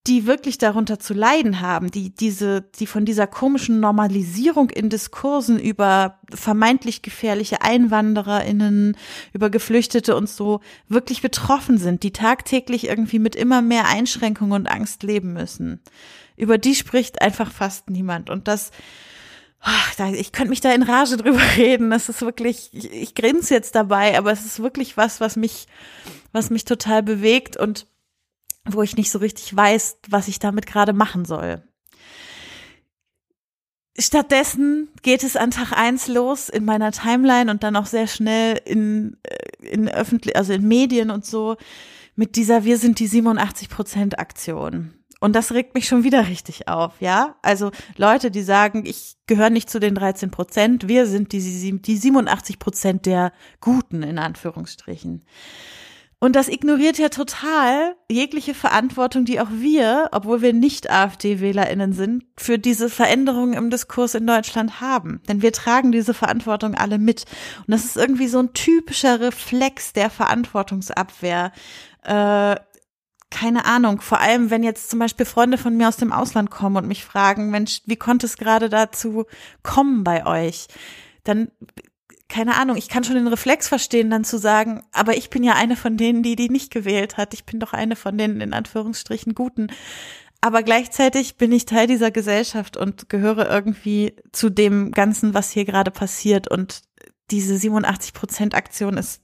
die 0.09 0.27
wirklich 0.27 0.57
darunter 0.57 0.99
zu 0.99 1.13
leiden 1.13 1.61
haben, 1.61 1.91
die 1.91 2.15
diese, 2.15 2.63
die 2.63 2.87
von 2.87 3.05
dieser 3.05 3.27
komischen 3.27 3.79
Normalisierung 3.79 4.71
in 4.71 4.89
Diskursen 4.89 5.59
über 5.61 6.19
vermeintlich 6.33 7.03
gefährliche 7.03 7.61
EinwandererInnen, 7.61 8.97
über 9.35 9.51
Geflüchtete 9.51 10.17
und 10.17 10.29
so 10.29 10.61
wirklich 10.89 11.21
betroffen 11.21 11.77
sind, 11.77 12.03
die 12.03 12.13
tagtäglich 12.13 12.89
irgendwie 12.89 13.19
mit 13.19 13.37
immer 13.37 13.61
mehr 13.61 13.87
Einschränkungen 13.87 14.53
und 14.53 14.67
Angst 14.67 15.03
leben 15.03 15.35
müssen. 15.35 15.81
Über 16.37 16.57
die 16.57 16.75
spricht 16.75 17.21
einfach 17.21 17.51
fast 17.51 17.91
niemand. 17.91 18.31
Und 18.31 18.49
das, 18.49 18.71
ich 20.15 20.33
könnte 20.33 20.51
mich 20.51 20.61
da 20.61 20.73
in 20.73 20.83
Rage 20.83 21.17
drüber 21.19 21.43
reden. 21.57 21.91
Das 21.91 22.09
ist 22.09 22.23
wirklich, 22.23 22.71
ich, 22.73 22.93
ich 22.93 23.15
grinse 23.15 23.55
jetzt 23.55 23.75
dabei, 23.75 24.17
aber 24.17 24.33
es 24.33 24.45
ist 24.45 24.61
wirklich 24.63 24.97
was, 24.97 25.21
was 25.21 25.37
mich, 25.37 25.67
was 26.33 26.51
mich 26.51 26.65
total 26.65 27.03
bewegt 27.03 27.57
und 27.57 27.87
wo 28.65 28.83
ich 28.83 28.97
nicht 28.97 29.11
so 29.11 29.19
richtig 29.19 29.55
weiß, 29.55 29.99
was 30.09 30.29
ich 30.29 30.39
damit 30.39 30.67
gerade 30.67 30.93
machen 30.93 31.25
soll. 31.25 31.63
Stattdessen 33.99 34.89
geht 35.03 35.25
es 35.25 35.37
an 35.37 35.51
Tag 35.51 35.73
eins 35.73 36.07
los 36.07 36.49
in 36.49 36.65
meiner 36.65 36.93
Timeline 36.93 37.51
und 37.51 37.65
dann 37.65 37.75
auch 37.75 37.87
sehr 37.87 38.07
schnell 38.07 38.61
in, 38.65 39.17
äh, 39.25 39.67
in 39.67 39.89
öffentlich, 39.89 40.37
also 40.37 40.53
in 40.53 40.69
Medien 40.69 41.11
und 41.11 41.27
so 41.27 41.57
mit 42.15 42.37
dieser 42.37 42.65
Wir 42.65 42.79
sind 42.79 43.01
die 43.01 43.09
87 43.09 43.69
Prozent 43.69 44.19
Aktion. 44.19 44.98
Und 45.21 45.35
das 45.35 45.53
regt 45.53 45.75
mich 45.75 45.89
schon 45.89 46.05
wieder 46.05 46.29
richtig 46.29 46.69
auf, 46.69 47.01
ja? 47.01 47.37
Also 47.43 47.73
Leute, 47.97 48.31
die 48.31 48.43
sagen, 48.43 48.85
ich 48.87 49.17
gehöre 49.27 49.51
nicht 49.51 49.69
zu 49.69 49.81
den 49.81 49.95
13 49.95 50.31
Prozent, 50.31 50.87
wir 50.87 51.07
sind 51.07 51.33
die, 51.33 51.81
die 51.81 51.97
87 51.97 52.59
Prozent 52.59 53.07
der 53.07 53.33
Guten, 53.61 54.03
in 54.03 54.19
Anführungsstrichen. 54.19 55.25
Und 56.21 56.35
das 56.35 56.49
ignoriert 56.49 56.99
ja 56.99 57.11
total 57.11 57.95
jegliche 58.11 58.53
Verantwortung, 58.53 59.25
die 59.25 59.41
auch 59.41 59.51
wir, 59.53 60.09
obwohl 60.11 60.43
wir 60.43 60.53
nicht 60.53 60.91
AfD-WählerInnen 60.91 61.93
sind, 61.93 62.25
für 62.37 62.59
diese 62.59 62.89
Veränderungen 62.89 63.53
im 63.53 63.71
Diskurs 63.71 64.17
in 64.17 64.27
Deutschland 64.27 64.81
haben. 64.81 65.21
Denn 65.29 65.43
wir 65.43 65.53
tragen 65.53 65.93
diese 65.93 66.15
Verantwortung 66.15 66.75
alle 66.75 66.99
mit. 66.99 67.25
Und 67.59 67.69
das 67.69 67.85
ist 67.85 67.97
irgendwie 67.97 68.27
so 68.27 68.41
ein 68.41 68.53
typischer 68.53 69.21
Reflex 69.21 69.93
der 69.93 70.11
Verantwortungsabwehr, 70.11 71.53
äh, 72.03 72.57
keine 73.31 73.67
Ahnung, 73.67 74.01
vor 74.01 74.21
allem 74.21 74.51
wenn 74.51 74.63
jetzt 74.63 74.91
zum 74.91 74.99
Beispiel 74.99 75.27
Freunde 75.27 75.59
von 75.59 75.77
mir 75.77 75.89
aus 75.89 75.97
dem 75.97 76.13
Ausland 76.13 76.51
kommen 76.51 76.77
und 76.77 76.89
mich 76.89 77.05
fragen, 77.05 77.51
Mensch, 77.51 77.83
wie 77.87 77.97
konnte 77.97 78.27
es 78.27 78.37
gerade 78.37 78.69
dazu 78.69 79.27
kommen 79.63 80.03
bei 80.03 80.27
euch? 80.27 80.67
Dann, 81.25 81.51
keine 82.29 82.57
Ahnung, 82.57 82.77
ich 82.77 82.89
kann 82.89 83.05
schon 83.05 83.17
den 83.17 83.29
Reflex 83.29 83.69
verstehen, 83.69 84.11
dann 84.11 84.25
zu 84.25 84.39
sagen, 84.39 84.83
aber 84.93 85.17
ich 85.17 85.31
bin 85.31 85.45
ja 85.45 85.55
eine 85.55 85.77
von 85.77 85.97
denen, 85.97 86.23
die 86.23 86.37
die 86.37 86.49
nicht 86.49 86.73
gewählt 86.73 87.17
hat. 87.17 87.35
Ich 87.35 87.45
bin 87.45 87.61
doch 87.61 87.73
eine 87.75 87.97
von 87.97 88.17
den 88.17 88.41
in 88.41 88.55
Anführungsstrichen 88.55 89.35
Guten. 89.35 89.69
Aber 90.41 90.63
gleichzeitig 90.63 91.37
bin 91.37 91.53
ich 91.53 91.67
Teil 91.67 91.87
dieser 91.87 92.11
Gesellschaft 92.11 92.77
und 92.77 93.09
gehöre 93.09 93.51
irgendwie 93.51 94.15
zu 94.33 94.51
dem 94.51 94.93
Ganzen, 94.93 95.35
was 95.35 95.51
hier 95.51 95.65
gerade 95.65 95.91
passiert. 95.91 96.49
Und 96.49 96.83
diese 97.31 97.59
87 97.59 98.15
Prozent 98.15 98.55
Aktion 98.55 98.97
ist 98.97 99.21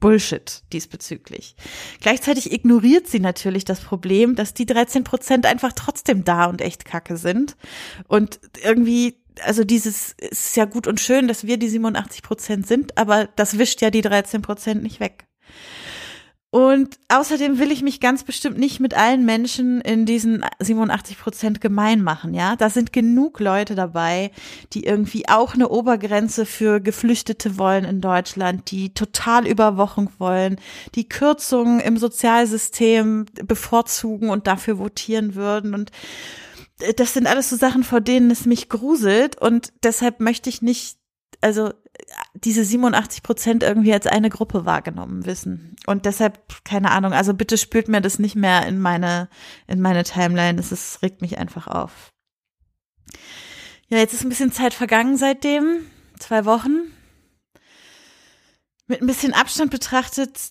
Bullshit 0.00 0.62
diesbezüglich. 0.72 1.56
Gleichzeitig 2.00 2.52
ignoriert 2.52 3.06
sie 3.06 3.20
natürlich 3.20 3.64
das 3.64 3.80
Problem, 3.80 4.34
dass 4.34 4.54
die 4.54 4.66
13 4.66 5.04
Prozent 5.04 5.46
einfach 5.46 5.72
trotzdem 5.72 6.24
da 6.24 6.46
und 6.46 6.60
echt 6.60 6.84
kacke 6.84 7.16
sind. 7.16 7.56
Und 8.08 8.40
irgendwie, 8.62 9.16
also 9.42 9.64
dieses 9.64 10.14
ist 10.18 10.56
ja 10.56 10.64
gut 10.64 10.86
und 10.86 11.00
schön, 11.00 11.28
dass 11.28 11.46
wir 11.46 11.56
die 11.56 11.68
87 11.68 12.22
Prozent 12.22 12.66
sind, 12.66 12.96
aber 12.98 13.28
das 13.36 13.58
wischt 13.58 13.82
ja 13.82 13.90
die 13.90 14.02
13 14.02 14.42
Prozent 14.42 14.82
nicht 14.82 15.00
weg. 15.00 15.26
Und 16.50 16.98
außerdem 17.08 17.58
will 17.58 17.72
ich 17.72 17.82
mich 17.82 18.00
ganz 18.00 18.22
bestimmt 18.22 18.56
nicht 18.56 18.78
mit 18.78 18.94
allen 18.94 19.24
Menschen 19.24 19.80
in 19.80 20.06
diesen 20.06 20.44
87 20.60 21.18
Prozent 21.18 21.60
gemein 21.60 22.02
machen, 22.02 22.34
ja. 22.34 22.54
Da 22.56 22.70
sind 22.70 22.92
genug 22.92 23.40
Leute 23.40 23.74
dabei, 23.74 24.30
die 24.72 24.84
irgendwie 24.84 25.28
auch 25.28 25.54
eine 25.54 25.68
Obergrenze 25.68 26.46
für 26.46 26.80
Geflüchtete 26.80 27.58
wollen 27.58 27.84
in 27.84 28.00
Deutschland, 28.00 28.70
die 28.70 28.94
total 28.94 29.46
Überwachung 29.46 30.10
wollen, 30.18 30.56
die 30.94 31.08
Kürzungen 31.08 31.80
im 31.80 31.98
Sozialsystem 31.98 33.26
bevorzugen 33.44 34.30
und 34.30 34.46
dafür 34.46 34.78
votieren 34.78 35.34
würden 35.34 35.74
und 35.74 35.90
das 36.96 37.14
sind 37.14 37.26
alles 37.26 37.48
so 37.48 37.56
Sachen, 37.56 37.84
vor 37.84 38.02
denen 38.02 38.30
es 38.30 38.44
mich 38.44 38.68
gruselt 38.68 39.40
und 39.40 39.72
deshalb 39.82 40.20
möchte 40.20 40.50
ich 40.50 40.62
nicht 40.62 40.98
also 41.40 41.72
diese 42.34 42.64
87 42.64 43.22
Prozent 43.22 43.62
irgendwie 43.62 43.92
als 43.92 44.06
eine 44.06 44.30
Gruppe 44.30 44.64
wahrgenommen 44.64 45.26
wissen. 45.26 45.76
Und 45.86 46.04
deshalb, 46.04 46.64
keine 46.64 46.90
Ahnung, 46.90 47.12
also 47.12 47.34
bitte 47.34 47.58
spürt 47.58 47.88
mir 47.88 48.00
das 48.00 48.18
nicht 48.18 48.36
mehr 48.36 48.66
in 48.66 48.78
meine, 48.78 49.28
in 49.66 49.80
meine 49.80 50.04
Timeline. 50.04 50.58
Es 50.60 50.72
ist, 50.72 51.02
regt 51.02 51.22
mich 51.22 51.38
einfach 51.38 51.66
auf. 51.66 52.12
Ja, 53.88 53.98
jetzt 53.98 54.14
ist 54.14 54.24
ein 54.24 54.28
bisschen 54.28 54.52
Zeit 54.52 54.74
vergangen 54.74 55.16
seitdem. 55.16 55.86
Zwei 56.18 56.44
Wochen. 56.44 56.92
Mit 58.86 59.00
ein 59.00 59.06
bisschen 59.06 59.32
Abstand 59.32 59.70
betrachtet 59.70 60.50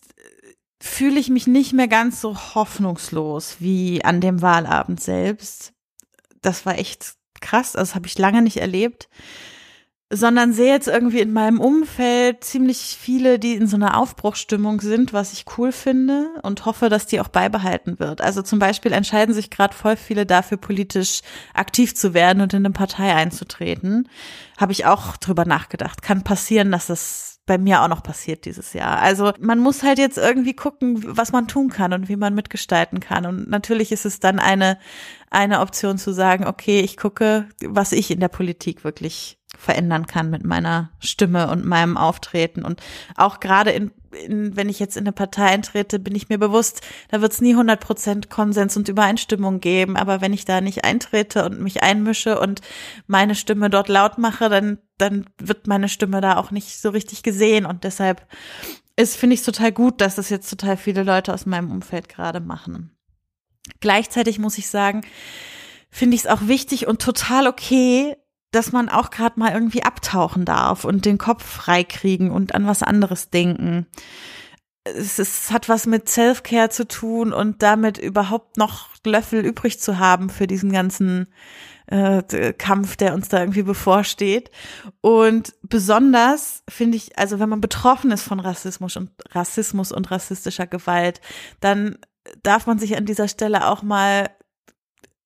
fühle 0.81 1.19
ich 1.19 1.29
mich 1.29 1.47
nicht 1.47 1.73
mehr 1.73 1.87
ganz 1.87 2.21
so 2.21 2.37
hoffnungslos 2.37 3.57
wie 3.59 4.03
an 4.03 4.21
dem 4.21 4.41
Wahlabend 4.41 5.01
selbst. 5.01 5.73
Das 6.41 6.65
war 6.65 6.77
echt 6.77 7.15
krass, 7.41 7.75
also 7.75 7.89
das 7.89 7.95
habe 7.95 8.07
ich 8.07 8.17
lange 8.17 8.41
nicht 8.41 8.57
erlebt 8.57 9.09
sondern 10.15 10.53
sehe 10.53 10.71
jetzt 10.71 10.87
irgendwie 10.87 11.19
in 11.19 11.33
meinem 11.33 11.59
Umfeld 11.59 12.43
ziemlich 12.43 12.97
viele, 12.99 13.39
die 13.39 13.53
in 13.53 13.67
so 13.67 13.75
einer 13.75 13.97
Aufbruchstimmung 13.97 14.81
sind, 14.81 15.13
was 15.13 15.33
ich 15.33 15.45
cool 15.57 15.71
finde 15.71 16.29
und 16.41 16.65
hoffe, 16.65 16.89
dass 16.89 17.05
die 17.05 17.19
auch 17.19 17.27
beibehalten 17.27 17.99
wird. 17.99 18.21
Also 18.21 18.41
zum 18.41 18.59
Beispiel 18.59 18.93
entscheiden 18.93 19.35
sich 19.35 19.49
gerade 19.49 19.75
voll 19.75 19.95
viele 19.95 20.25
dafür, 20.25 20.57
politisch 20.57 21.21
aktiv 21.53 21.95
zu 21.95 22.13
werden 22.13 22.41
und 22.41 22.53
in 22.53 22.65
eine 22.65 22.73
Partei 22.73 23.13
einzutreten. 23.13 24.09
Habe 24.57 24.71
ich 24.71 24.85
auch 24.85 25.17
drüber 25.17 25.45
nachgedacht. 25.45 26.01
Kann 26.01 26.23
passieren, 26.23 26.71
dass 26.71 26.87
das 26.87 27.35
bei 27.45 27.57
mir 27.57 27.83
auch 27.83 27.87
noch 27.87 28.01
passiert 28.01 28.45
dieses 28.45 28.73
Jahr. 28.73 28.99
Also 28.99 29.31
man 29.39 29.59
muss 29.59 29.83
halt 29.83 29.99
jetzt 29.99 30.17
irgendwie 30.17 30.55
gucken, 30.55 31.03
was 31.05 31.31
man 31.31 31.47
tun 31.47 31.69
kann 31.69 31.93
und 31.93 32.09
wie 32.09 32.15
man 32.15 32.33
mitgestalten 32.33 32.99
kann. 32.99 33.25
Und 33.25 33.49
natürlich 33.49 33.91
ist 33.91 34.05
es 34.05 34.19
dann 34.19 34.39
eine, 34.39 34.79
eine 35.29 35.59
Option 35.59 35.97
zu 35.97 36.11
sagen, 36.11 36.47
okay, 36.47 36.79
ich 36.79 36.97
gucke, 36.97 37.47
was 37.63 37.91
ich 37.91 38.09
in 38.09 38.19
der 38.19 38.29
Politik 38.29 38.83
wirklich 38.83 39.37
verändern 39.57 40.07
kann 40.07 40.29
mit 40.29 40.43
meiner 40.43 40.91
Stimme 40.99 41.49
und 41.49 41.65
meinem 41.65 41.97
Auftreten. 41.97 42.63
Und 42.63 42.81
auch 43.15 43.39
gerade 43.39 43.71
in, 43.71 43.91
in, 44.11 44.55
wenn 44.55 44.69
ich 44.69 44.79
jetzt 44.79 44.97
in 44.97 45.03
eine 45.03 45.11
Partei 45.11 45.45
eintrete, 45.45 45.99
bin 45.99 46.15
ich 46.15 46.29
mir 46.29 46.37
bewusst, 46.37 46.81
da 47.09 47.21
wird 47.21 47.31
es 47.31 47.41
nie 47.41 47.51
100 47.51 47.79
Prozent 47.79 48.29
Konsens 48.29 48.77
und 48.77 48.89
Übereinstimmung 48.89 49.59
geben. 49.59 49.97
Aber 49.97 50.21
wenn 50.21 50.33
ich 50.33 50.45
da 50.45 50.61
nicht 50.61 50.83
eintrete 50.83 51.45
und 51.45 51.61
mich 51.61 51.83
einmische 51.83 52.39
und 52.39 52.61
meine 53.07 53.35
Stimme 53.35 53.69
dort 53.69 53.89
laut 53.89 54.17
mache, 54.17 54.49
dann, 54.49 54.79
dann 54.97 55.25
wird 55.37 55.67
meine 55.67 55.89
Stimme 55.89 56.21
da 56.21 56.37
auch 56.37 56.51
nicht 56.51 56.79
so 56.79 56.89
richtig 56.89 57.23
gesehen. 57.23 57.65
Und 57.65 57.83
deshalb 57.83 58.25
ist, 58.95 59.17
finde 59.17 59.33
ich 59.33 59.41
es 59.41 59.45
total 59.45 59.71
gut, 59.71 60.01
dass 60.01 60.15
das 60.15 60.29
jetzt 60.29 60.49
total 60.49 60.77
viele 60.77 61.03
Leute 61.03 61.33
aus 61.33 61.45
meinem 61.45 61.71
Umfeld 61.71 62.09
gerade 62.09 62.39
machen. 62.39 62.91
Gleichzeitig 63.79 64.39
muss 64.39 64.57
ich 64.57 64.67
sagen, 64.67 65.01
finde 65.89 66.15
ich 66.15 66.21
es 66.21 66.27
auch 66.27 66.47
wichtig 66.47 66.87
und 66.87 67.01
total 67.01 67.47
okay, 67.47 68.15
dass 68.55 68.71
man 68.71 68.89
auch 68.89 69.09
gerade 69.09 69.39
mal 69.39 69.51
irgendwie 69.51 69.83
abtauchen 69.83 70.45
darf 70.45 70.85
und 70.85 71.05
den 71.05 71.17
Kopf 71.17 71.43
freikriegen 71.43 72.31
und 72.31 72.55
an 72.55 72.65
was 72.65 72.83
anderes 72.83 73.29
denken. 73.29 73.85
Es, 74.85 75.19
es 75.19 75.51
hat 75.51 75.67
was 75.67 75.85
mit 75.85 76.07
Self-Care 76.07 76.69
zu 76.69 76.87
tun 76.87 77.33
und 77.33 77.61
damit 77.61 77.97
überhaupt 77.97 78.57
noch 78.57 78.89
Löffel 79.05 79.45
übrig 79.45 79.79
zu 79.79 79.99
haben 79.99 80.29
für 80.29 80.47
diesen 80.47 80.71
ganzen 80.71 81.27
äh, 81.87 82.53
Kampf, 82.53 82.95
der 82.95 83.13
uns 83.13 83.27
da 83.27 83.39
irgendwie 83.39 83.63
bevorsteht. 83.63 84.51
Und 85.01 85.53
besonders 85.61 86.63
finde 86.69 86.97
ich, 86.97 87.17
also 87.17 87.39
wenn 87.39 87.49
man 87.49 87.61
betroffen 87.61 88.11
ist 88.11 88.23
von 88.23 88.39
Rassismus 88.39 88.95
und 88.95 89.11
Rassismus 89.31 89.91
und 89.91 90.09
rassistischer 90.11 90.65
Gewalt, 90.65 91.19
dann 91.59 91.97
darf 92.41 92.67
man 92.67 92.79
sich 92.79 92.95
an 92.95 93.05
dieser 93.05 93.27
Stelle 93.27 93.67
auch 93.67 93.83
mal 93.83 94.29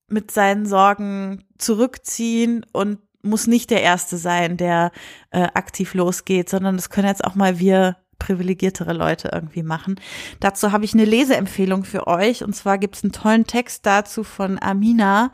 mit 0.07 0.31
seinen 0.31 0.65
Sorgen 0.65 1.45
zurückziehen 1.59 2.65
und 2.73 2.99
muss 3.21 3.47
nicht 3.47 3.69
der 3.69 3.81
Erste 3.81 4.17
sein, 4.17 4.57
der 4.57 4.91
äh, 5.31 5.47
aktiv 5.53 5.93
losgeht, 5.93 6.49
sondern 6.49 6.75
das 6.75 6.89
können 6.89 7.07
jetzt 7.07 7.23
auch 7.23 7.35
mal 7.35 7.59
wir 7.59 7.97
privilegiertere 8.19 8.93
Leute 8.93 9.29
irgendwie 9.33 9.63
machen. 9.63 9.99
Dazu 10.39 10.71
habe 10.71 10.85
ich 10.85 10.93
eine 10.93 11.05
Leseempfehlung 11.05 11.85
für 11.85 12.05
euch 12.05 12.43
und 12.43 12.53
zwar 12.53 12.77
gibt 12.77 12.97
es 12.97 13.03
einen 13.03 13.13
tollen 13.13 13.47
Text 13.47 13.85
dazu 13.85 14.23
von 14.23 14.61
Amina 14.61 15.31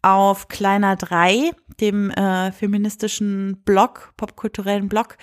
auf 0.00 0.48
Kleiner 0.48 0.96
3, 0.96 1.50
dem 1.80 2.10
äh, 2.10 2.52
feministischen 2.52 3.60
Blog, 3.64 4.12
popkulturellen 4.16 4.88
Blog. 4.88 5.18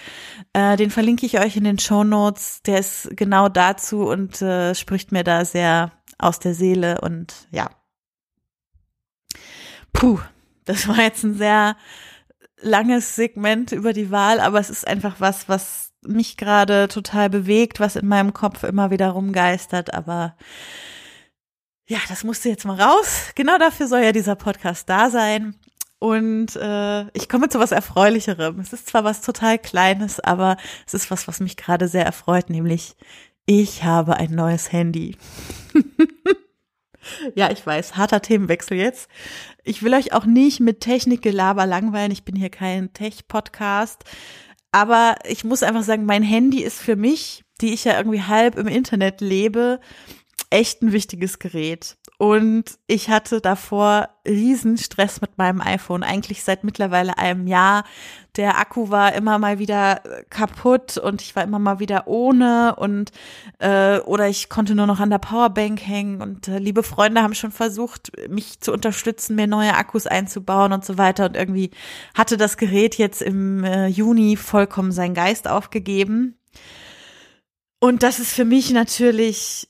Äh, 0.54 0.76
den 0.76 0.92
verlinke 0.92 1.26
ich 1.26 1.40
euch 1.40 1.56
in 1.56 1.64
den 1.64 1.80
Show 1.80 2.04
Notes. 2.04 2.62
Der 2.64 2.80
ist 2.80 3.10
genau 3.16 3.50
dazu 3.50 4.04
und 4.04 4.42
äh, 4.42 4.76
spricht 4.76 5.12
mir 5.12 5.24
da 5.24 5.46
sehr 5.46 5.94
aus 6.18 6.40
der 6.40 6.54
Seele 6.54 7.02
und 7.02 7.48
ja. 7.52 7.70
Puh, 9.94 10.20
das 10.66 10.88
war 10.88 11.02
jetzt 11.02 11.24
ein 11.24 11.38
sehr 11.38 11.76
langes 12.62 13.16
Segment 13.16 13.72
über 13.72 13.94
die 13.94 14.12
Wahl, 14.12 14.40
aber 14.40 14.60
es 14.60 14.70
ist 14.70 14.88
einfach 14.88 15.16
was, 15.20 15.48
was 15.48 15.92
mich 16.02 16.38
gerade 16.38 16.88
total 16.88 17.30
bewegt, 17.30 17.80
was 17.80 17.96
in 17.96 18.08
meinem 18.08 18.34
Kopf 18.34 18.64
immer 18.64 18.92
wieder 18.92 19.10
rumgeistert, 19.10 19.94
aber 19.94 20.36
ja, 21.88 22.00
das 22.10 22.24
musste 22.24 22.50
jetzt 22.50 22.66
mal 22.66 22.82
raus. 22.82 23.32
Genau 23.36 23.58
dafür 23.58 23.88
soll 23.88 24.02
ja 24.02 24.12
dieser 24.12 24.36
Podcast 24.36 24.90
da 24.90 25.10
sein. 25.10 25.56
Und 26.00 26.56
äh, 26.56 27.08
ich 27.12 27.30
komme 27.30 27.50
zu 27.50 27.60
was 27.60 27.72
Erfreulicherem. 27.72 28.60
Es 28.60 28.74
ist 28.74 28.88
zwar 28.88 29.04
was 29.04 29.22
total 29.22 29.60
Kleines, 29.60 30.20
aber 30.20 30.58
es 30.86 30.94
ist 30.94 31.10
was, 31.12 31.28
was 31.28 31.40
mich 31.40 31.58
gerade 31.58 31.88
sehr 31.88 32.06
erfreut, 32.06 32.50
nämlich 32.50 32.96
ich 33.46 33.84
habe 33.84 34.18
ein 34.18 34.32
neues 34.32 34.72
Handy. 34.72 35.18
Ja, 37.36 37.52
ich 37.52 37.66
weiß, 37.66 37.98
harter 37.98 38.22
Themenwechsel 38.22 38.78
jetzt. 38.78 39.10
Ich 39.64 39.84
will 39.84 39.94
euch 39.94 40.14
auch 40.14 40.26
nicht 40.26 40.60
mit 40.60 40.80
Technikgelaber 40.82 41.66
langweilen. 41.66 42.12
Ich 42.12 42.26
bin 42.26 42.36
hier 42.36 42.50
kein 42.50 42.94
Tech-Podcast. 42.94 44.04
Aber 44.72 45.16
ich 45.26 45.44
muss 45.44 45.64
einfach 45.64 45.84
sagen, 45.84 46.06
mein 46.06 46.24
Handy 46.24 46.62
ist 46.62 46.80
für 46.80 46.96
mich, 46.96 47.44
die 47.62 47.74
ich 47.74 47.86
ja 47.86 47.98
irgendwie 47.98 48.22
halb 48.22 48.58
im 48.58 48.68
Internet 48.68 49.22
lebe, 49.22 49.80
echt 50.50 50.82
ein 50.82 50.92
wichtiges 50.92 51.40
Gerät. 51.40 51.98
Und 52.18 52.64
ich 52.88 53.10
hatte 53.10 53.42
davor 53.42 54.10
riesen 54.26 54.78
Stress 54.78 55.20
mit 55.20 55.38
meinem 55.38 55.60
iPhone, 55.60 56.02
eigentlich 56.02 56.44
seit 56.44 56.64
mittlerweile 56.64 57.18
einem 57.18 57.46
Jahr. 57.46 57.84
Der 58.38 58.58
Akku 58.58 58.90
war 58.90 59.14
immer 59.14 59.38
mal 59.38 59.60
wieder 59.60 60.02
kaputt 60.30 60.98
und 60.98 61.22
ich 61.22 61.36
war 61.36 61.44
immer 61.44 61.60
mal 61.60 61.80
wieder 61.80 62.08
ohne 62.08 62.76
und 62.78 63.12
äh, 63.60 64.00
oder 64.00 64.30
ich 64.30 64.50
konnte 64.50 64.76
nur 64.76 64.88
noch 64.88 65.00
an 65.00 65.10
der 65.10 65.20
Powerbank 65.20 65.82
hängen 65.86 66.22
und 66.22 66.48
äh, 66.48 66.58
liebe 66.58 66.84
Freunde 66.84 67.22
haben 67.22 67.36
schon 67.36 67.52
versucht, 67.52 68.12
mich 68.30 68.62
zu 68.62 68.72
unterstützen, 68.72 69.36
mir 69.36 69.48
neue 69.48 69.76
Akkus 69.76 70.08
einzubauen 70.08 70.72
und 70.72 70.86
so 70.86 70.98
weiter. 70.98 71.26
Und 71.26 71.36
irgendwie 71.36 71.72
hatte 72.14 72.38
das 72.38 72.56
Gerät 72.58 72.96
jetzt 72.96 73.22
im 73.22 73.64
äh, 73.64 73.88
Juni 73.88 74.38
vollkommen 74.38 74.92
seinen 74.94 75.16
Geist 75.16 75.50
aufgegeben. 75.50 76.38
Und 77.80 78.04
das 78.04 78.20
ist 78.20 78.34
für 78.34 78.46
mich 78.46 78.72
natürlich 78.72 79.70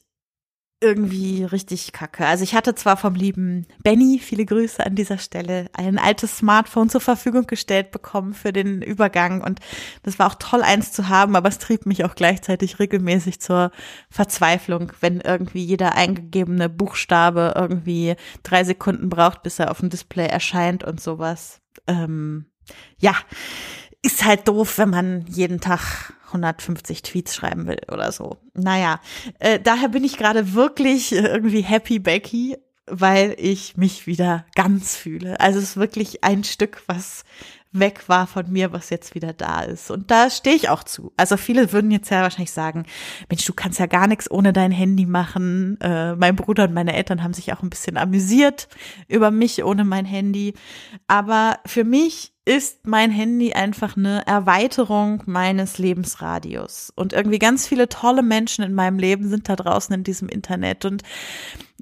irgendwie 0.81 1.43
richtig 1.43 1.93
kacke. 1.93 2.25
Also 2.25 2.43
ich 2.43 2.53
hatte 2.53 2.75
zwar 2.75 2.97
vom 2.97 3.15
lieben 3.15 3.65
Benny, 3.83 4.19
viele 4.21 4.45
Grüße 4.45 4.85
an 4.85 4.95
dieser 4.95 5.17
Stelle, 5.17 5.69
ein 5.73 5.97
altes 5.97 6.37
Smartphone 6.37 6.89
zur 6.89 7.01
Verfügung 7.01 7.47
gestellt 7.47 7.91
bekommen 7.91 8.33
für 8.33 8.51
den 8.51 8.81
Übergang 8.81 9.41
und 9.41 9.61
das 10.03 10.19
war 10.19 10.27
auch 10.27 10.35
toll 10.35 10.61
eins 10.61 10.91
zu 10.91 11.07
haben, 11.07 11.35
aber 11.35 11.47
es 11.47 11.59
trieb 11.59 11.85
mich 11.85 12.03
auch 12.03 12.15
gleichzeitig 12.15 12.77
regelmäßig 12.79 13.39
zur 13.39 13.71
Verzweiflung, 14.09 14.91
wenn 14.99 15.21
irgendwie 15.21 15.63
jeder 15.63 15.95
eingegebene 15.95 16.67
Buchstabe 16.69 17.53
irgendwie 17.55 18.15
drei 18.43 18.63
Sekunden 18.65 19.09
braucht, 19.09 19.43
bis 19.43 19.59
er 19.59 19.71
auf 19.71 19.79
dem 19.79 19.89
Display 19.89 20.27
erscheint 20.27 20.83
und 20.83 20.99
sowas. 20.99 21.61
Ähm, 21.87 22.47
ja, 22.97 23.15
ist 24.01 24.23
halt 24.23 24.47
doof, 24.47 24.77
wenn 24.77 24.89
man 24.89 25.25
jeden 25.27 25.61
Tag 25.61 26.13
150 26.27 27.01
Tweets 27.01 27.35
schreiben 27.35 27.67
will 27.67 27.81
oder 27.91 28.11
so. 28.11 28.37
Naja, 28.53 28.99
äh, 29.39 29.59
daher 29.59 29.89
bin 29.89 30.03
ich 30.03 30.17
gerade 30.17 30.53
wirklich 30.53 31.11
irgendwie 31.11 31.61
happy 31.61 31.99
Becky, 31.99 32.57
weil 32.87 33.35
ich 33.37 33.77
mich 33.77 34.07
wieder 34.07 34.45
ganz 34.55 34.95
fühle. 34.95 35.39
Also 35.39 35.59
es 35.59 35.71
ist 35.71 35.77
wirklich 35.77 36.23
ein 36.23 36.43
Stück, 36.43 36.83
was 36.87 37.23
weg 37.79 38.07
war 38.07 38.27
von 38.27 38.51
mir, 38.51 38.73
was 38.73 38.89
jetzt 38.89 39.15
wieder 39.15 39.33
da 39.33 39.61
ist. 39.61 39.91
Und 39.91 40.11
da 40.11 40.29
stehe 40.29 40.55
ich 40.55 40.69
auch 40.69 40.83
zu. 40.83 41.11
Also 41.17 41.37
viele 41.37 41.71
würden 41.71 41.91
jetzt 41.91 42.09
ja 42.09 42.21
wahrscheinlich 42.21 42.51
sagen, 42.51 42.85
Mensch, 43.29 43.45
du 43.45 43.53
kannst 43.53 43.79
ja 43.79 43.85
gar 43.85 44.07
nichts 44.07 44.29
ohne 44.29 44.53
dein 44.53 44.71
Handy 44.71 45.05
machen. 45.05 45.79
Äh, 45.81 46.15
mein 46.15 46.35
Bruder 46.35 46.65
und 46.65 46.73
meine 46.73 46.95
Eltern 46.95 47.23
haben 47.23 47.33
sich 47.33 47.53
auch 47.53 47.63
ein 47.63 47.69
bisschen 47.69 47.97
amüsiert 47.97 48.67
über 49.07 49.31
mich 49.31 49.63
ohne 49.63 49.83
mein 49.83 50.05
Handy. 50.05 50.53
Aber 51.07 51.59
für 51.65 51.83
mich 51.83 52.33
ist 52.45 52.85
mein 52.85 53.09
Handy 53.09 53.53
einfach 53.53 53.97
eine 53.97 54.25
Erweiterung 54.27 55.23
meines 55.25 55.79
Lebensradius. 55.79 56.93
Und 56.95 57.11
irgendwie 57.11 57.39
ganz 57.39 57.67
viele 57.67 57.89
tolle 57.89 58.21
Menschen 58.21 58.63
in 58.63 58.73
meinem 58.73 58.99
Leben 58.99 59.27
sind 59.29 59.49
da 59.49 59.55
draußen 59.55 59.93
in 59.95 60.03
diesem 60.03 60.29
Internet. 60.29 60.85
Und 60.85 61.01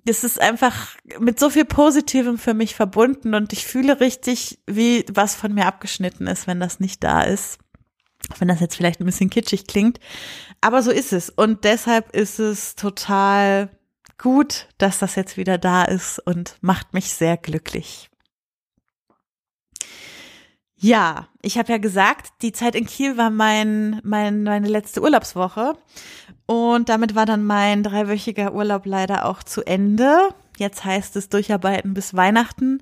es 0.05 0.23
ist 0.23 0.39
einfach 0.39 0.95
mit 1.19 1.39
so 1.39 1.49
viel 1.49 1.65
Positivem 1.65 2.37
für 2.37 2.53
mich 2.53 2.75
verbunden 2.75 3.33
und 3.33 3.53
ich 3.53 3.65
fühle 3.65 3.99
richtig, 3.99 4.59
wie 4.67 5.05
was 5.11 5.35
von 5.35 5.53
mir 5.53 5.65
abgeschnitten 5.65 6.27
ist, 6.27 6.47
wenn 6.47 6.59
das 6.59 6.79
nicht 6.79 7.03
da 7.03 7.21
ist. 7.21 7.59
Wenn 8.39 8.47
das 8.47 8.59
jetzt 8.59 8.75
vielleicht 8.75 9.01
ein 9.01 9.05
bisschen 9.05 9.29
kitschig 9.29 9.67
klingt. 9.67 9.99
Aber 10.61 10.81
so 10.81 10.91
ist 10.91 11.11
es. 11.11 11.29
Und 11.29 11.65
deshalb 11.65 12.15
ist 12.15 12.39
es 12.39 12.75
total 12.75 13.69
gut, 14.17 14.69
dass 14.77 14.99
das 14.99 15.15
jetzt 15.15 15.35
wieder 15.35 15.57
da 15.57 15.83
ist 15.83 16.19
und 16.19 16.55
macht 16.61 16.93
mich 16.93 17.13
sehr 17.13 17.35
glücklich. 17.35 18.09
Ja, 20.83 21.29
ich 21.41 21.57
habe 21.57 21.71
ja 21.71 21.77
gesagt, 21.77 22.33
die 22.41 22.51
Zeit 22.51 22.75
in 22.75 22.85
Kiel 22.85 23.15
war 23.15 23.29
mein, 23.29 24.01
mein, 24.03 24.43
meine 24.43 24.67
letzte 24.67 25.01
Urlaubswoche. 25.01 25.77
Und 26.45 26.89
damit 26.89 27.15
war 27.15 27.25
dann 27.25 27.45
mein 27.45 27.83
dreiwöchiger 27.83 28.53
Urlaub 28.53 28.85
leider 28.85 29.25
auch 29.25 29.43
zu 29.43 29.63
Ende. 29.63 30.27
Jetzt 30.57 30.83
heißt 30.83 31.15
es 31.15 31.29
durcharbeiten 31.29 31.93
bis 31.93 32.15
Weihnachten. 32.15 32.81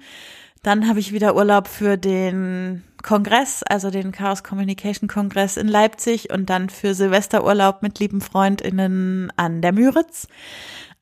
Dann 0.63 0.87
habe 0.87 0.99
ich 0.99 1.13
wieder 1.13 1.35
Urlaub 1.35 1.67
für 1.67 1.95
den 1.95 2.83
Kongress, 3.03 3.61
also 3.61 3.91
den 3.91 4.11
Chaos 4.11 4.43
Communication 4.43 5.07
Kongress 5.07 5.55
in 5.55 5.67
Leipzig 5.67 6.31
und 6.31 6.49
dann 6.49 6.71
für 6.71 6.95
Silvesterurlaub 6.95 7.83
mit 7.83 7.99
lieben 7.99 8.21
Freundinnen 8.21 9.31
an 9.37 9.61
der 9.61 9.73
Müritz. 9.73 10.27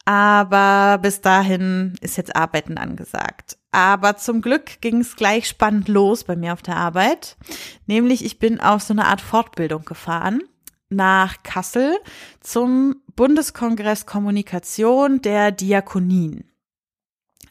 Aber 0.04 0.98
bis 1.02 1.22
dahin 1.22 1.94
ist 2.02 2.18
jetzt 2.18 2.36
Arbeiten 2.36 2.78
angesagt. 2.78 3.59
Aber 3.72 4.18
zum 4.18 4.42
Glück 4.42 4.82
ging 4.82 5.02
es 5.02 5.16
gleich 5.16 5.48
spannend 5.48 5.88
los 5.88 6.24
bei 6.24 6.36
mir 6.36 6.54
auf 6.54 6.62
der 6.62 6.78
Arbeit. 6.78 7.38
Nämlich 7.86 8.26
ich 8.26 8.40
bin 8.40 8.60
auf 8.60 8.82
so 8.82 8.94
eine 8.94 9.06
Art 9.06 9.22
Fortbildung 9.22 9.86
gefahren 9.86 10.42
nach 10.90 11.44
Kassel 11.44 11.98
zum 12.40 12.96
Bundeskongress 13.16 14.06
Kommunikation 14.06 15.22
der 15.22 15.52
Diakonien. 15.52 16.46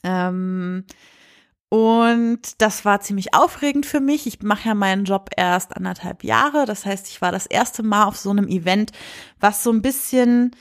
Ähm, 0.02 0.84
und 1.68 2.40
das 2.58 2.84
war 2.84 3.00
ziemlich 3.00 3.34
aufregend 3.34 3.84
für 3.84 4.00
mich. 4.00 4.26
Ich 4.26 4.42
mache 4.42 4.68
ja 4.68 4.74
meinen 4.74 5.04
Job 5.04 5.30
erst 5.36 5.76
anderthalb 5.76 6.24
Jahre. 6.24 6.64
Das 6.64 6.86
heißt, 6.86 7.08
ich 7.08 7.20
war 7.20 7.30
das 7.30 7.46
erste 7.46 7.82
Mal 7.82 8.04
auf 8.04 8.16
so 8.16 8.30
einem 8.30 8.48
Event, 8.48 8.92
was 9.38 9.62
so 9.62 9.70
ein 9.70 9.82
bisschen 9.82 10.52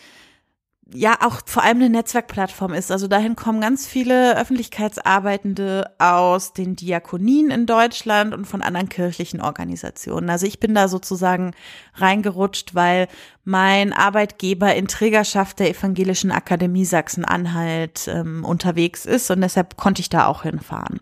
ja 0.94 1.18
auch 1.22 1.42
vor 1.46 1.64
allem 1.64 1.78
eine 1.78 1.90
Netzwerkplattform 1.90 2.74
ist. 2.74 2.92
Also 2.92 3.08
dahin 3.08 3.36
kommen 3.36 3.62
ganz 3.62 3.88
viele 3.88 4.38
Öffentlichkeitsarbeitende 4.38 5.92
aus 6.00 6.54
den 6.54 6.76
Diakonien 6.76 7.52
in 7.52 7.66
Deutschland 7.66 8.34
und 8.34 8.46
von 8.46 8.62
anderen 8.62 8.88
kirchlichen 8.88 9.42
Organisationen. 9.42 10.30
Also 10.30 10.46
ich 10.46 10.60
bin 10.60 10.74
da 10.74 10.88
sozusagen 10.88 11.54
reingerutscht, 11.96 12.74
weil 12.74 13.08
mein 13.44 13.94
Arbeitgeber 13.94 14.76
in 14.76 14.88
Trägerschaft 14.88 15.60
der 15.60 15.70
Evangelischen 15.70 16.32
Akademie 16.32 16.86
Sachsen-Anhalt 16.86 18.08
ähm, 18.08 18.44
unterwegs 18.46 19.06
ist 19.06 19.30
und 19.32 19.42
deshalb 19.42 19.78
konnte 19.78 20.02
ich 20.02 20.10
da 20.10 20.28
auch 20.28 20.44
hinfahren. 20.44 21.00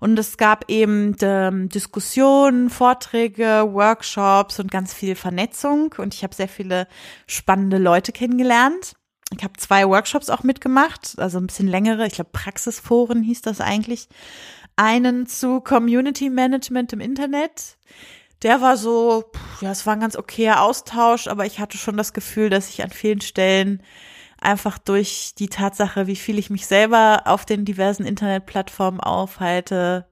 Und 0.00 0.18
es 0.18 0.36
gab 0.36 0.70
eben 0.70 1.16
ähm, 1.22 1.68
Diskussionen, 1.68 2.68
Vorträge, 2.70 3.68
Workshops 3.70 4.60
und 4.60 4.70
ganz 4.70 4.92
viel 4.92 5.14
Vernetzung 5.14 5.94
und 5.98 6.14
ich 6.14 6.22
habe 6.22 6.34
sehr 6.34 6.48
viele 6.48 6.88
spannende 7.26 7.78
Leute 7.78 8.12
kennengelernt. 8.12 8.94
Ich 9.38 9.44
habe 9.44 9.54
zwei 9.56 9.86
Workshops 9.88 10.30
auch 10.30 10.42
mitgemacht, 10.42 11.14
also 11.18 11.38
ein 11.38 11.46
bisschen 11.46 11.68
längere, 11.68 12.06
ich 12.06 12.14
glaube 12.14 12.30
Praxisforen 12.32 13.22
hieß 13.22 13.42
das 13.42 13.60
eigentlich. 13.60 14.08
Einen 14.76 15.26
zu 15.26 15.60
Community 15.60 16.30
Management 16.30 16.92
im 16.92 17.00
Internet. 17.00 17.76
Der 18.42 18.60
war 18.60 18.76
so, 18.76 19.24
ja, 19.60 19.70
es 19.70 19.86
war 19.86 19.94
ein 19.94 20.00
ganz 20.00 20.16
okayer 20.16 20.62
Austausch, 20.62 21.28
aber 21.28 21.46
ich 21.46 21.60
hatte 21.60 21.78
schon 21.78 21.96
das 21.96 22.12
Gefühl, 22.12 22.50
dass 22.50 22.68
ich 22.68 22.82
an 22.82 22.90
vielen 22.90 23.20
Stellen 23.20 23.82
einfach 24.40 24.78
durch 24.78 25.34
die 25.38 25.48
Tatsache, 25.48 26.06
wie 26.06 26.16
viel 26.16 26.38
ich 26.38 26.50
mich 26.50 26.66
selber 26.66 27.22
auf 27.24 27.46
den 27.46 27.64
diversen 27.64 28.04
Internetplattformen 28.04 29.00
aufhalte, 29.00 30.06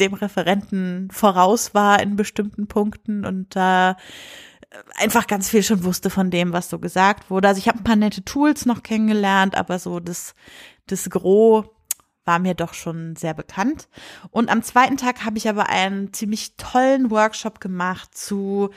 dem 0.00 0.14
Referenten 0.14 1.10
voraus 1.10 1.74
war 1.74 2.00
in 2.00 2.16
bestimmten 2.16 2.68
Punkten 2.68 3.24
und 3.24 3.54
da 3.54 3.96
einfach 4.96 5.26
ganz 5.26 5.48
viel 5.48 5.62
schon 5.62 5.84
wusste 5.84 6.10
von 6.10 6.30
dem, 6.30 6.52
was 6.52 6.68
so 6.68 6.78
gesagt 6.78 7.30
wurde. 7.30 7.48
Also 7.48 7.58
ich 7.58 7.68
habe 7.68 7.78
ein 7.78 7.84
paar 7.84 7.96
nette 7.96 8.24
Tools 8.24 8.66
noch 8.66 8.82
kennengelernt, 8.82 9.56
aber 9.56 9.78
so 9.78 10.00
das, 10.00 10.34
das 10.86 11.08
Gros 11.10 11.66
war 12.24 12.38
mir 12.38 12.54
doch 12.54 12.74
schon 12.74 13.16
sehr 13.16 13.32
bekannt. 13.32 13.88
Und 14.30 14.50
am 14.50 14.62
zweiten 14.62 14.98
Tag 14.98 15.24
habe 15.24 15.38
ich 15.38 15.48
aber 15.48 15.70
einen 15.70 16.12
ziemlich 16.12 16.56
tollen 16.56 17.10
Workshop 17.10 17.60
gemacht 17.60 18.16
zu 18.16 18.70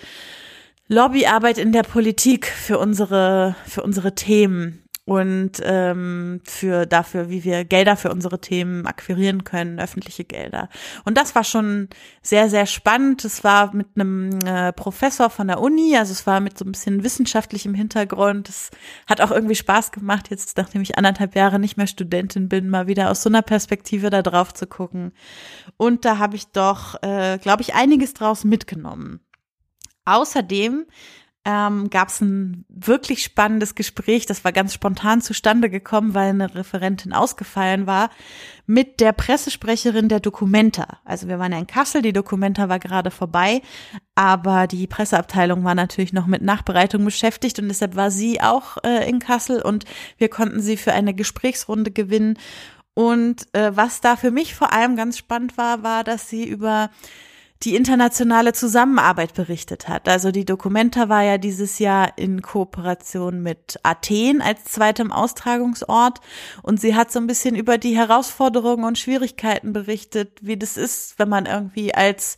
Lobbyarbeit 0.88 1.58
in 1.58 1.74
der 1.74 1.84
Politik 1.84 2.48
für 2.48 2.80
unsere, 2.80 3.56
für 3.66 3.84
unsere 3.84 4.16
Themen 4.16 4.81
und 5.12 5.62
ähm, 5.66 6.40
für 6.46 6.86
dafür, 6.86 7.30
wie 7.30 7.44
wir 7.44 7.66
Gelder 7.66 7.98
für 7.98 8.14
unsere 8.14 8.40
Themen 8.40 8.88
akquirieren 8.88 9.44
können, 9.44 9.78
öffentliche 9.78 10.24
Gelder. 10.24 10.70
Und 11.04 11.18
das 11.18 11.36
war 11.36 11.44
schon 11.44 11.90
sehr, 12.22 12.50
sehr 12.50 12.66
spannend. 12.66 13.26
Es 13.26 13.44
war 13.44 13.76
mit 13.76 13.88
einem 13.96 14.40
äh, 14.46 14.72
Professor 14.72 15.30
von 15.30 15.50
der 15.50 15.60
Uni, 15.60 15.98
also 15.98 16.14
es 16.14 16.26
war 16.26 16.40
mit 16.40 16.58
so 16.58 16.64
ein 16.64 16.72
bisschen 16.72 17.04
wissenschaftlichem 17.04 17.74
Hintergrund. 17.74 18.48
Es 18.48 18.70
hat 19.06 19.20
auch 19.20 19.32
irgendwie 19.32 19.56
Spaß 19.56 19.92
gemacht, 19.92 20.30
jetzt 20.30 20.56
nachdem 20.56 20.82
ich 20.82 20.98
anderthalb 20.98 21.36
Jahre 21.36 21.60
nicht 21.60 21.76
mehr 21.76 21.88
Studentin 21.88 22.48
bin, 22.48 22.70
mal 22.70 22.88
wieder 22.88 23.12
aus 23.12 23.22
so 23.22 23.28
einer 23.28 23.42
Perspektive 23.42 24.12
da 24.12 24.22
drauf 24.22 24.54
zu 24.54 24.66
gucken. 24.66 25.12
Und 25.76 26.06
da 26.06 26.20
habe 26.20 26.38
ich 26.38 26.54
doch, 26.54 27.04
äh, 27.04 27.38
glaube 27.38 27.64
ich, 27.64 27.74
einiges 27.74 28.14
draus 28.14 28.46
mitgenommen. 28.46 29.20
Außerdem 30.06 30.86
ähm, 31.44 31.90
gab 31.90 32.10
es 32.10 32.22
ein 32.22 32.66
wirklich 32.70 33.24
spannendes 33.24 33.74
Gespräch, 33.74 34.28
das 34.28 34.44
war 34.44 34.52
ganz 34.52 34.74
spontan 34.74 35.22
zustande 35.22 35.72
gekommen, 35.72 36.14
weil 36.14 36.30
eine 36.30 36.54
Referentin 36.54 37.14
ausgefallen 37.14 37.88
war, 37.88 38.12
mit 38.68 39.00
der 39.00 39.12
Pressesprecherin 39.12 40.08
der 40.08 40.20
Documenta. 40.20 41.00
Also 41.04 41.28
wir 41.28 41.40
waren 41.40 41.52
ja 41.52 41.58
in 41.58 41.66
Kassel, 41.66 42.04
die 42.04 42.14
Documenta 42.14 42.70
war 42.70 42.78
gerade 42.78 43.10
vorbei, 43.10 43.62
aber 44.14 44.68
die 44.68 44.86
Presseabteilung 44.86 45.64
war 45.64 45.74
natürlich 45.74 46.14
noch 46.14 46.28
mit 46.28 46.44
Nachbereitung 46.44 47.04
beschäftigt 47.04 47.58
und 47.58 47.70
deshalb 47.70 47.96
war 47.96 48.12
sie 48.12 48.40
auch 48.40 48.78
äh, 48.84 49.10
in 49.10 49.18
Kassel 49.18 49.64
und 49.64 49.86
wir 50.18 50.30
konnten 50.30 50.62
sie 50.62 50.78
für 50.78 50.94
eine 50.94 51.16
Gesprächsrunde 51.16 51.90
gewinnen. 51.90 52.38
Und 52.94 53.48
äh, 53.54 53.76
was 53.76 54.02
da 54.02 54.16
für 54.16 54.32
mich 54.32 54.54
vor 54.54 54.74
allem 54.74 54.96
ganz 54.96 55.18
spannend 55.18 55.58
war, 55.58 55.82
war, 55.82 56.04
dass 56.04 56.30
sie 56.30 56.48
über 56.48 56.92
die 57.64 57.76
internationale 57.76 58.54
Zusammenarbeit 58.54 59.34
berichtet 59.34 59.88
hat. 59.88 60.10
Also 60.10 60.32
die 60.32 60.46
Documenta 60.46 61.10
war 61.10 61.24
ja 61.24 61.38
dieses 61.38 61.80
Jahr 61.80 62.18
in 62.18 62.42
Kooperation 62.42 63.42
mit 63.44 63.80
Athen 63.84 64.42
als 64.42 64.64
zweitem 64.66 65.12
Austragungsort 65.12 66.20
und 66.64 66.82
sie 66.82 66.96
hat 66.96 67.12
so 67.12 67.20
ein 67.20 67.28
bisschen 67.28 67.56
über 67.56 67.78
die 67.78 67.96
Herausforderungen 67.96 68.84
und 68.84 68.98
Schwierigkeiten 68.98 69.74
berichtet, 69.74 70.40
wie 70.42 70.58
das 70.58 70.78
ist, 70.78 71.20
wenn 71.20 71.30
man 71.30 71.46
irgendwie 71.46 71.94
als 71.94 72.38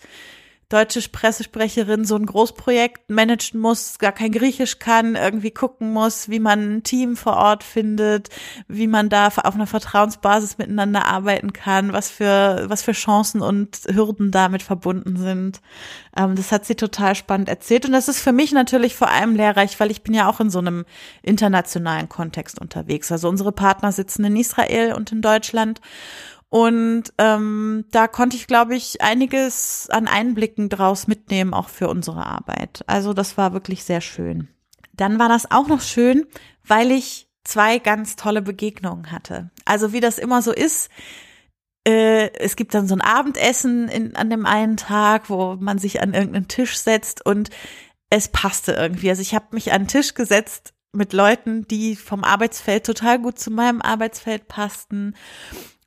deutsche 0.73 1.07
Pressesprecherin 1.07 2.03
so 2.03 2.15
ein 2.15 2.25
Großprojekt 2.25 3.11
managen 3.11 3.59
muss, 3.59 3.99
gar 3.99 4.11
kein 4.11 4.31
Griechisch 4.31 4.79
kann, 4.79 5.15
irgendwie 5.15 5.51
gucken 5.51 5.93
muss, 5.93 6.29
wie 6.29 6.39
man 6.39 6.77
ein 6.77 6.83
Team 6.83 7.15
vor 7.15 7.37
Ort 7.37 7.63
findet, 7.63 8.29
wie 8.67 8.87
man 8.87 9.07
da 9.09 9.27
auf 9.27 9.55
einer 9.55 9.67
Vertrauensbasis 9.67 10.57
miteinander 10.57 11.05
arbeiten 11.05 11.53
kann, 11.53 11.93
was 11.93 12.09
für, 12.09 12.65
was 12.67 12.81
für 12.81 12.93
Chancen 12.93 13.41
und 13.41 13.81
Hürden 13.87 14.31
damit 14.31 14.63
verbunden 14.63 15.15
sind. 15.15 15.61
Ähm, 16.17 16.35
das 16.35 16.51
hat 16.51 16.65
sie 16.65 16.75
total 16.75 17.13
spannend 17.13 17.49
erzählt 17.49 17.85
und 17.85 17.91
das 17.91 18.07
ist 18.07 18.19
für 18.19 18.33
mich 18.33 18.51
natürlich 18.51 18.95
vor 18.95 19.09
allem 19.09 19.35
lehrreich, 19.35 19.79
weil 19.79 19.91
ich 19.91 20.01
bin 20.01 20.15
ja 20.15 20.27
auch 20.27 20.39
in 20.39 20.49
so 20.49 20.57
einem 20.57 20.85
internationalen 21.21 22.09
Kontext 22.09 22.59
unterwegs. 22.59 23.11
Also 23.11 23.29
unsere 23.29 23.51
Partner 23.51 23.91
sitzen 23.91 24.25
in 24.25 24.35
Israel 24.35 24.93
und 24.93 25.11
in 25.11 25.21
Deutschland 25.21 25.81
und 26.53 27.05
ähm, 27.17 27.85
da 27.89 28.07
konnte 28.07 28.35
ich, 28.35 28.45
glaube 28.45 28.75
ich, 28.75 29.01
einiges 29.01 29.87
an 29.89 30.07
Einblicken 30.07 30.69
draus 30.69 31.07
mitnehmen, 31.07 31.51
auch 31.51 31.67
für 31.67 31.87
unsere 31.87 32.27
Arbeit. 32.27 32.83
Also 32.85 33.13
das 33.13 33.39
war 33.39 33.53
wirklich 33.53 33.83
sehr 33.83 34.01
schön. 34.01 34.49
Dann 34.93 35.17
war 35.17 35.29
das 35.29 35.49
auch 35.49 35.67
noch 35.67 35.81
schön, 35.81 36.27
weil 36.63 36.91
ich 36.91 37.27
zwei 37.43 37.79
ganz 37.79 38.17
tolle 38.17 38.43
Begegnungen 38.43 39.11
hatte. 39.11 39.49
Also 39.65 39.93
wie 39.93 39.99
das 39.99 40.19
immer 40.19 40.43
so 40.43 40.51
ist, 40.51 40.91
äh, 41.87 42.29
es 42.35 42.55
gibt 42.55 42.75
dann 42.75 42.87
so 42.87 42.93
ein 42.93 43.01
Abendessen 43.01 43.87
in, 43.87 44.15
an 44.15 44.29
dem 44.29 44.45
einen 44.45 44.77
Tag, 44.77 45.31
wo 45.31 45.55
man 45.55 45.79
sich 45.79 46.03
an 46.03 46.13
irgendeinen 46.13 46.49
Tisch 46.49 46.77
setzt 46.77 47.25
und 47.25 47.49
es 48.11 48.27
passte 48.27 48.73
irgendwie. 48.73 49.09
Also 49.09 49.23
ich 49.23 49.33
habe 49.33 49.47
mich 49.53 49.71
an 49.71 49.85
den 49.85 49.87
Tisch 49.87 50.13
gesetzt 50.13 50.75
mit 50.91 51.13
Leuten, 51.13 51.67
die 51.67 51.95
vom 51.95 52.23
Arbeitsfeld 52.23 52.85
total 52.85 53.17
gut 53.17 53.39
zu 53.39 53.49
meinem 53.49 53.81
Arbeitsfeld 53.81 54.47
passten 54.47 55.15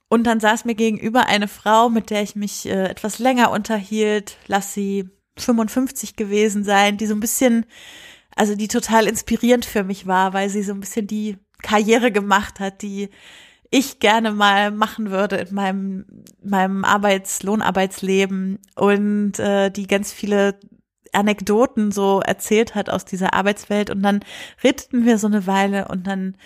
und 0.09 0.25
dann 0.25 0.41
saß 0.41 0.65
mir 0.65 0.75
gegenüber 0.75 1.27
eine 1.27 1.49
Frau, 1.49 1.89
mit 1.89 2.11
der 2.11 2.23
ich 2.23 2.37
mich 2.37 2.67
äh, 2.67 2.85
etwas 2.85 3.19
länger 3.19 3.51
unterhielt, 3.51 4.39
lass 4.47 4.73
sie 4.73 5.09
55 5.39 6.17
gewesen 6.17 6.65
sein, 6.65 6.97
die 6.97 7.07
so 7.07 7.15
ein 7.15 7.21
bisschen, 7.21 7.67
also 8.35 8.55
die 8.55 8.69
total 8.69 9.07
inspirierend 9.07 9.65
für 9.65 9.85
mich 9.85 10.07
war, 10.07 10.33
weil 10.33 10.49
sie 10.49 10.63
so 10.63 10.73
ein 10.73 10.81
bisschen 10.81 11.07
die 11.07 11.37
Karriere 11.63 12.13
gemacht 12.13 12.61
hat, 12.61 12.83
die 12.83 13.11
ich 13.71 13.99
gerne 13.99 14.33
mal 14.33 14.71
machen 14.71 15.11
würde 15.11 15.37
in 15.37 15.55
meinem, 15.55 16.07
meinem 16.43 16.85
Arbeits-, 16.85 17.43
Lohnarbeitsleben 17.43 18.61
und 18.77 19.39
äh, 19.39 19.71
die 19.71 19.87
ganz 19.87 20.13
viele 20.13 20.59
Anekdoten 21.13 21.91
so 21.91 22.21
erzählt 22.21 22.75
hat 22.75 22.91
aus 22.91 23.05
dieser 23.05 23.35
Arbeitswelt. 23.35 23.91
Und 23.91 24.03
dann 24.03 24.21
redeten 24.63 25.05
wir 25.05 25.19
so 25.19 25.27
eine 25.27 25.47
Weile 25.47 25.89
und 25.89 26.07
dann 26.07 26.37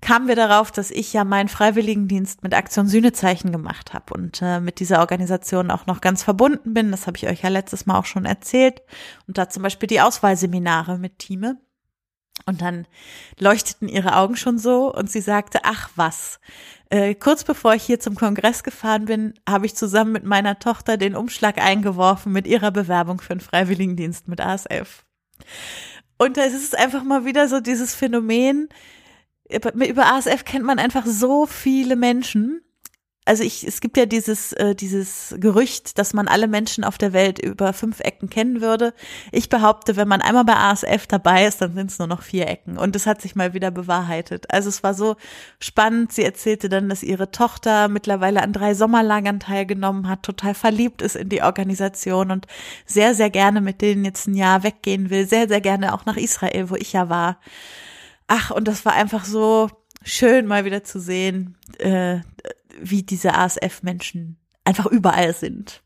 kamen 0.00 0.28
wir 0.28 0.36
darauf, 0.36 0.70
dass 0.70 0.90
ich 0.90 1.12
ja 1.12 1.24
meinen 1.24 1.48
Freiwilligendienst 1.48 2.42
mit 2.42 2.54
Aktion 2.54 2.88
Sühnezeichen 2.88 3.52
gemacht 3.52 3.94
habe 3.94 4.14
und 4.14 4.40
äh, 4.42 4.60
mit 4.60 4.80
dieser 4.80 5.00
Organisation 5.00 5.70
auch 5.70 5.86
noch 5.86 6.00
ganz 6.00 6.22
verbunden 6.22 6.74
bin. 6.74 6.90
Das 6.90 7.06
habe 7.06 7.16
ich 7.16 7.26
euch 7.26 7.42
ja 7.42 7.48
letztes 7.48 7.86
Mal 7.86 7.98
auch 7.98 8.04
schon 8.04 8.24
erzählt. 8.24 8.82
Und 9.26 9.38
da 9.38 9.48
zum 9.48 9.62
Beispiel 9.62 9.86
die 9.86 10.00
Auswahlseminare 10.00 10.98
mit 10.98 11.18
Time. 11.18 11.58
Und 12.44 12.60
dann 12.60 12.86
leuchteten 13.38 13.88
ihre 13.88 14.16
Augen 14.16 14.36
schon 14.36 14.58
so 14.58 14.92
und 14.94 15.10
sie 15.10 15.22
sagte, 15.22 15.60
ach 15.64 15.90
was. 15.96 16.38
Äh, 16.90 17.14
kurz 17.14 17.42
bevor 17.42 17.74
ich 17.74 17.82
hier 17.82 17.98
zum 17.98 18.14
Kongress 18.14 18.62
gefahren 18.62 19.06
bin, 19.06 19.34
habe 19.48 19.66
ich 19.66 19.74
zusammen 19.74 20.12
mit 20.12 20.24
meiner 20.24 20.58
Tochter 20.58 20.96
den 20.96 21.16
Umschlag 21.16 21.58
eingeworfen 21.58 22.32
mit 22.32 22.46
ihrer 22.46 22.70
Bewerbung 22.70 23.20
für 23.20 23.32
einen 23.32 23.40
Freiwilligendienst 23.40 24.28
mit 24.28 24.40
ASF. 24.40 25.04
Und 26.18 26.38
es 26.38 26.54
ist 26.54 26.78
einfach 26.78 27.02
mal 27.02 27.24
wieder 27.24 27.48
so 27.48 27.60
dieses 27.60 27.94
Phänomen, 27.94 28.68
über 29.48 30.12
ASF 30.12 30.44
kennt 30.44 30.64
man 30.64 30.78
einfach 30.78 31.06
so 31.06 31.46
viele 31.46 31.96
Menschen. 31.96 32.62
Also 33.28 33.42
ich, 33.42 33.66
es 33.66 33.80
gibt 33.80 33.96
ja 33.96 34.06
dieses, 34.06 34.52
äh, 34.52 34.76
dieses 34.76 35.34
Gerücht, 35.38 35.98
dass 35.98 36.14
man 36.14 36.28
alle 36.28 36.46
Menschen 36.46 36.84
auf 36.84 36.96
der 36.96 37.12
Welt 37.12 37.40
über 37.40 37.72
fünf 37.72 37.98
Ecken 37.98 38.30
kennen 38.30 38.60
würde. 38.60 38.94
Ich 39.32 39.48
behaupte, 39.48 39.96
wenn 39.96 40.06
man 40.06 40.22
einmal 40.22 40.44
bei 40.44 40.54
ASF 40.54 41.08
dabei 41.08 41.44
ist, 41.44 41.60
dann 41.60 41.74
sind 41.74 41.90
es 41.90 41.98
nur 41.98 42.06
noch 42.06 42.22
vier 42.22 42.46
Ecken. 42.46 42.78
Und 42.78 42.94
das 42.94 43.04
hat 43.04 43.20
sich 43.20 43.34
mal 43.34 43.52
wieder 43.52 43.72
bewahrheitet. 43.72 44.52
Also 44.52 44.68
es 44.68 44.84
war 44.84 44.94
so 44.94 45.16
spannend. 45.58 46.12
Sie 46.12 46.22
erzählte 46.22 46.68
dann, 46.68 46.88
dass 46.88 47.02
ihre 47.02 47.32
Tochter 47.32 47.88
mittlerweile 47.88 48.42
an 48.42 48.52
drei 48.52 48.74
Sommerlagern 48.74 49.40
teilgenommen 49.40 50.08
hat, 50.08 50.22
total 50.22 50.54
verliebt 50.54 51.02
ist 51.02 51.16
in 51.16 51.28
die 51.28 51.42
Organisation 51.42 52.30
und 52.30 52.46
sehr, 52.86 53.12
sehr 53.16 53.30
gerne 53.30 53.60
mit 53.60 53.80
denen 53.82 54.04
jetzt 54.04 54.28
ein 54.28 54.36
Jahr 54.36 54.62
weggehen 54.62 55.10
will. 55.10 55.26
Sehr, 55.26 55.48
sehr 55.48 55.60
gerne 55.60 55.94
auch 55.94 56.06
nach 56.06 56.16
Israel, 56.16 56.70
wo 56.70 56.76
ich 56.76 56.92
ja 56.92 57.08
war. 57.08 57.38
Ach, 58.26 58.50
und 58.50 58.66
das 58.68 58.84
war 58.84 58.92
einfach 58.92 59.24
so 59.24 59.70
schön, 60.02 60.46
mal 60.46 60.64
wieder 60.64 60.84
zu 60.84 61.00
sehen, 61.00 61.56
äh, 61.78 62.20
wie 62.80 63.02
diese 63.02 63.34
ASF-Menschen 63.34 64.38
einfach 64.64 64.86
überall 64.86 65.34
sind. 65.34 65.82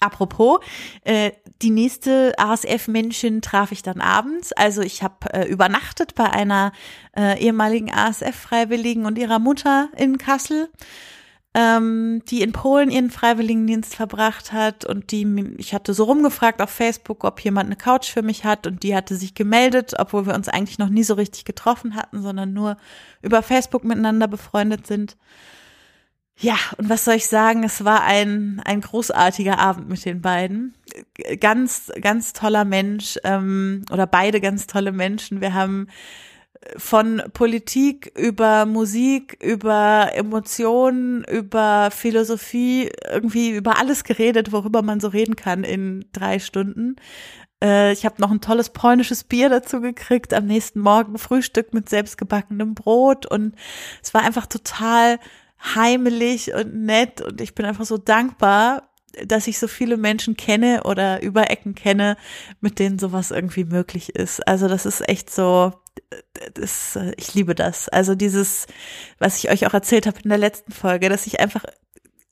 Apropos, 0.00 0.60
äh, 1.04 1.32
die 1.62 1.70
nächste 1.70 2.34
ASF-Männchen 2.38 3.40
traf 3.40 3.72
ich 3.72 3.82
dann 3.82 4.00
abends. 4.00 4.52
Also 4.52 4.82
ich 4.82 5.02
habe 5.02 5.32
äh, 5.32 5.48
übernachtet 5.48 6.14
bei 6.14 6.28
einer 6.28 6.72
äh, 7.16 7.40
ehemaligen 7.40 7.90
ASF-Freiwilligen 7.90 9.06
und 9.06 9.16
ihrer 9.16 9.38
Mutter 9.38 9.88
in 9.96 10.18
Kassel 10.18 10.68
ähm, 11.54 12.22
die 12.28 12.42
in 12.42 12.52
Polen 12.52 12.90
ihren 12.90 13.10
Freiwilligendienst 13.10 13.94
verbracht 13.94 14.52
hat 14.52 14.84
und 14.84 15.12
die, 15.12 15.54
ich 15.56 15.72
hatte 15.72 15.94
so 15.94 16.04
rumgefragt 16.04 16.60
auf 16.60 16.70
Facebook, 16.70 17.22
ob 17.22 17.40
jemand 17.40 17.66
eine 17.66 17.76
Couch 17.76 18.10
für 18.10 18.22
mich 18.22 18.44
hat 18.44 18.66
und 18.66 18.82
die 18.82 18.94
hatte 18.96 19.14
sich 19.14 19.34
gemeldet, 19.34 19.94
obwohl 19.96 20.26
wir 20.26 20.34
uns 20.34 20.48
eigentlich 20.48 20.78
noch 20.78 20.88
nie 20.88 21.04
so 21.04 21.14
richtig 21.14 21.44
getroffen 21.44 21.94
hatten, 21.94 22.22
sondern 22.22 22.52
nur 22.52 22.76
über 23.22 23.42
Facebook 23.42 23.84
miteinander 23.84 24.26
befreundet 24.26 24.86
sind. 24.88 25.16
Ja, 26.36 26.56
und 26.78 26.88
was 26.88 27.04
soll 27.04 27.14
ich 27.14 27.28
sagen? 27.28 27.62
Es 27.62 27.84
war 27.84 28.02
ein, 28.02 28.60
ein 28.64 28.80
großartiger 28.80 29.60
Abend 29.60 29.88
mit 29.88 30.04
den 30.04 30.20
beiden. 30.20 30.74
Ganz, 31.38 31.92
ganz 32.00 32.32
toller 32.32 32.64
Mensch 32.64 33.18
ähm, 33.22 33.84
oder 33.92 34.08
beide 34.08 34.40
ganz 34.40 34.66
tolle 34.66 34.90
Menschen. 34.90 35.40
Wir 35.40 35.54
haben 35.54 35.86
von 36.76 37.22
Politik 37.32 38.12
über 38.16 38.66
Musik, 38.66 39.36
über 39.42 40.10
Emotionen, 40.14 41.24
über 41.24 41.90
Philosophie, 41.90 42.90
irgendwie 43.10 43.50
über 43.50 43.78
alles 43.78 44.04
geredet, 44.04 44.52
worüber 44.52 44.82
man 44.82 45.00
so 45.00 45.08
reden 45.08 45.36
kann 45.36 45.64
in 45.64 46.06
drei 46.12 46.38
Stunden. 46.38 46.96
Äh, 47.62 47.92
ich 47.92 48.04
habe 48.04 48.20
noch 48.20 48.30
ein 48.30 48.40
tolles 48.40 48.70
polnisches 48.70 49.24
Bier 49.24 49.48
dazu 49.48 49.80
gekriegt, 49.80 50.34
am 50.34 50.46
nächsten 50.46 50.80
Morgen 50.80 51.18
Frühstück 51.18 51.72
mit 51.72 51.88
selbstgebackenem 51.88 52.74
Brot 52.74 53.26
und 53.26 53.54
es 54.02 54.14
war 54.14 54.22
einfach 54.22 54.46
total 54.46 55.18
heimelig 55.74 56.52
und 56.54 56.74
nett 56.74 57.20
und 57.20 57.40
ich 57.40 57.54
bin 57.54 57.64
einfach 57.66 57.86
so 57.86 57.96
dankbar, 57.96 58.90
dass 59.26 59.46
ich 59.46 59.58
so 59.58 59.68
viele 59.68 59.96
Menschen 59.96 60.36
kenne 60.36 60.82
oder 60.84 61.22
über 61.22 61.50
Ecken 61.50 61.74
kenne, 61.74 62.16
mit 62.60 62.78
denen 62.78 62.98
sowas 62.98 63.30
irgendwie 63.30 63.64
möglich 63.64 64.14
ist. 64.14 64.46
Also 64.46 64.68
das 64.68 64.86
ist 64.86 65.08
echt 65.08 65.30
so, 65.30 65.72
das, 66.54 66.98
ich 67.16 67.34
liebe 67.34 67.54
das. 67.54 67.88
Also 67.88 68.14
dieses, 68.14 68.66
was 69.18 69.38
ich 69.38 69.50
euch 69.50 69.66
auch 69.66 69.74
erzählt 69.74 70.06
habe 70.06 70.18
in 70.22 70.28
der 70.28 70.38
letzten 70.38 70.72
Folge, 70.72 71.08
dass 71.08 71.26
ich 71.26 71.40
einfach 71.40 71.64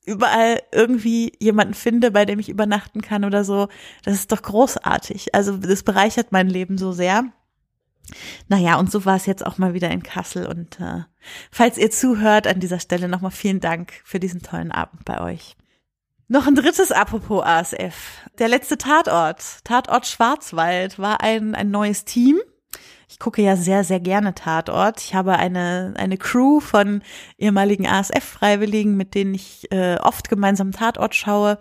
überall 0.05 0.61
irgendwie 0.71 1.33
jemanden 1.39 1.73
finde, 1.73 2.11
bei 2.11 2.25
dem 2.25 2.39
ich 2.39 2.49
übernachten 2.49 3.01
kann 3.01 3.23
oder 3.23 3.43
so. 3.43 3.69
Das 4.03 4.15
ist 4.15 4.31
doch 4.31 4.41
großartig. 4.41 5.33
Also 5.33 5.57
das 5.57 5.83
bereichert 5.83 6.31
mein 6.31 6.49
Leben 6.49 6.77
so 6.77 6.91
sehr. 6.91 7.25
Naja, 8.49 8.77
und 8.77 8.91
so 8.91 9.05
war 9.05 9.15
es 9.15 9.25
jetzt 9.25 9.45
auch 9.45 9.57
mal 9.57 9.73
wieder 9.73 9.89
in 9.89 10.03
Kassel. 10.03 10.45
Und 10.45 10.79
äh, 10.79 11.03
falls 11.51 11.77
ihr 11.77 11.89
zuhört, 11.89 12.47
an 12.47 12.59
dieser 12.59 12.79
Stelle 12.79 13.07
nochmal 13.07 13.31
vielen 13.31 13.61
Dank 13.61 13.93
für 14.03 14.19
diesen 14.19 14.41
tollen 14.41 14.71
Abend 14.71 15.05
bei 15.05 15.21
euch. 15.21 15.55
Noch 16.27 16.47
ein 16.47 16.55
drittes 16.55 16.91
apropos 16.91 17.43
ASF. 17.43 18.27
Der 18.39 18.47
letzte 18.47 18.77
Tatort, 18.77 19.63
Tatort 19.63 20.07
Schwarzwald, 20.07 20.99
war 20.99 21.21
ein, 21.21 21.55
ein 21.55 21.69
neues 21.71 22.05
Team 22.05 22.39
ich 23.07 23.19
gucke 23.19 23.41
ja 23.41 23.55
sehr, 23.55 23.83
sehr 23.83 23.99
gerne 23.99 24.33
Tatort. 24.33 25.01
Ich 25.01 25.15
habe 25.15 25.33
eine, 25.33 25.93
eine 25.97 26.17
Crew 26.17 26.59
von 26.59 27.01
ehemaligen 27.37 27.87
ASF-Freiwilligen, 27.87 28.95
mit 28.95 29.15
denen 29.15 29.33
ich 29.33 29.71
äh, 29.71 29.97
oft 29.97 30.29
gemeinsam 30.29 30.71
Tatort 30.71 31.15
schaue. 31.15 31.59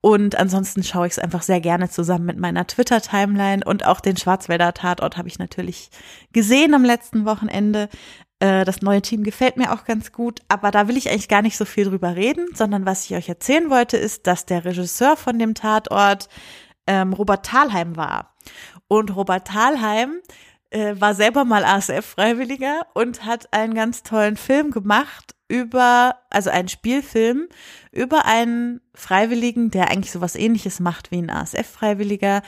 Und 0.00 0.36
ansonsten 0.36 0.82
schaue 0.82 1.06
ich 1.06 1.12
es 1.14 1.18
einfach 1.18 1.42
sehr 1.42 1.60
gerne 1.60 1.88
zusammen 1.88 2.26
mit 2.26 2.38
meiner 2.38 2.66
Twitter-Timeline. 2.66 3.64
Und 3.64 3.86
auch 3.86 4.00
den 4.00 4.16
Schwarzwälder 4.16 4.74
Tatort 4.74 5.16
habe 5.16 5.28
ich 5.28 5.38
natürlich 5.38 5.90
gesehen 6.32 6.74
am 6.74 6.84
letzten 6.84 7.24
Wochenende. 7.24 7.88
Äh, 8.40 8.64
das 8.64 8.82
neue 8.82 9.02
Team 9.02 9.22
gefällt 9.22 9.56
mir 9.56 9.72
auch 9.72 9.84
ganz 9.84 10.12
gut, 10.12 10.40
aber 10.48 10.70
da 10.70 10.88
will 10.88 10.96
ich 10.96 11.08
eigentlich 11.08 11.28
gar 11.28 11.42
nicht 11.42 11.56
so 11.56 11.64
viel 11.64 11.84
drüber 11.84 12.16
reden, 12.16 12.46
sondern 12.52 12.84
was 12.84 13.04
ich 13.04 13.14
euch 13.14 13.28
erzählen 13.28 13.70
wollte, 13.70 13.96
ist, 13.96 14.26
dass 14.26 14.44
der 14.44 14.64
Regisseur 14.64 15.16
von 15.16 15.38
dem 15.38 15.54
Tatort 15.54 16.28
ähm, 16.86 17.12
Robert 17.12 17.46
Thalheim 17.46 17.96
war. 17.96 18.34
Und 18.88 19.14
Robert 19.16 19.46
Thalheim 19.46 20.20
äh, 20.74 21.00
war 21.00 21.14
selber 21.14 21.44
mal 21.44 21.64
ASF-Freiwilliger 21.64 22.86
und 22.94 23.24
hat 23.24 23.52
einen 23.52 23.74
ganz 23.74 24.02
tollen 24.02 24.36
Film 24.36 24.72
gemacht 24.72 25.36
über, 25.48 26.16
also 26.30 26.50
einen 26.50 26.68
Spielfilm 26.68 27.48
über 27.92 28.24
einen 28.24 28.80
Freiwilligen, 28.92 29.70
der 29.70 29.90
eigentlich 29.90 30.10
sowas 30.10 30.34
ähnliches 30.34 30.80
macht 30.80 31.12
wie 31.12 31.18
ein 31.18 31.30
ASF-Freiwilliger, 31.30 32.42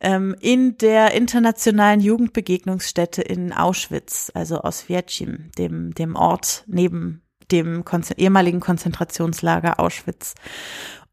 ähm, 0.00 0.36
in 0.40 0.78
der 0.78 1.14
internationalen 1.14 2.00
Jugendbegegnungsstätte 2.00 3.20
in 3.20 3.52
Auschwitz, 3.52 4.30
also 4.32 4.62
Oswiecim, 4.62 5.50
dem, 5.58 5.92
dem 5.92 6.14
Ort 6.14 6.64
neben 6.68 7.22
dem 7.50 7.84
Konzen 7.84 8.16
ehemaligen 8.16 8.60
Konzentrationslager 8.60 9.80
Auschwitz. 9.80 10.34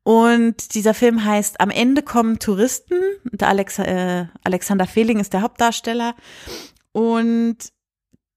Und 0.09 0.73
dieser 0.73 0.95
Film 0.95 1.23
heißt 1.23 1.61
Am 1.61 1.69
Ende 1.69 2.01
kommen 2.01 2.39
Touristen. 2.39 2.99
Der 3.25 3.47
Alex, 3.47 3.77
äh, 3.77 4.25
Alexander 4.43 4.87
Fehling 4.87 5.19
ist 5.19 5.33
der 5.33 5.43
Hauptdarsteller. 5.43 6.15
Und 6.91 7.57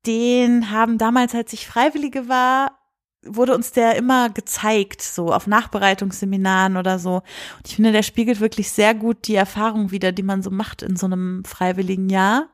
den 0.05 0.71
haben 0.71 0.99
damals, 0.99 1.35
als 1.35 1.51
ich 1.55 1.67
Freiwillige 1.67 2.29
war, 2.29 2.79
wurde 3.25 3.55
uns 3.55 3.73
der 3.73 3.97
immer 3.97 4.29
gezeigt, 4.29 5.01
so 5.01 5.33
auf 5.33 5.47
Nachbereitungsseminaren 5.47 6.77
oder 6.77 6.99
so. 6.99 7.23
Und 7.57 7.69
ich 7.69 7.77
finde, 7.77 7.93
der 7.93 8.03
spiegelt 8.03 8.41
wirklich 8.41 8.71
sehr 8.71 8.93
gut 8.95 9.27
die 9.27 9.37
Erfahrung 9.37 9.93
wieder, 9.93 10.13
die 10.13 10.25
man 10.25 10.43
so 10.43 10.51
macht 10.51 10.83
in 10.83 10.97
so 10.97 11.07
einem 11.07 11.43
freiwilligen 11.47 12.11
Jahr. 12.11 12.49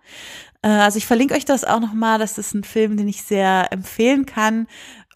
Äh, 0.63 0.69
also 0.69 0.99
ich 0.99 1.07
verlinke 1.07 1.35
euch 1.35 1.45
das 1.45 1.65
auch 1.65 1.81
nochmal. 1.81 2.21
Das 2.21 2.39
ist 2.39 2.55
ein 2.55 2.63
Film, 2.63 2.97
den 2.97 3.09
ich 3.09 3.23
sehr 3.23 3.73
empfehlen 3.73 4.27
kann. 4.27 4.69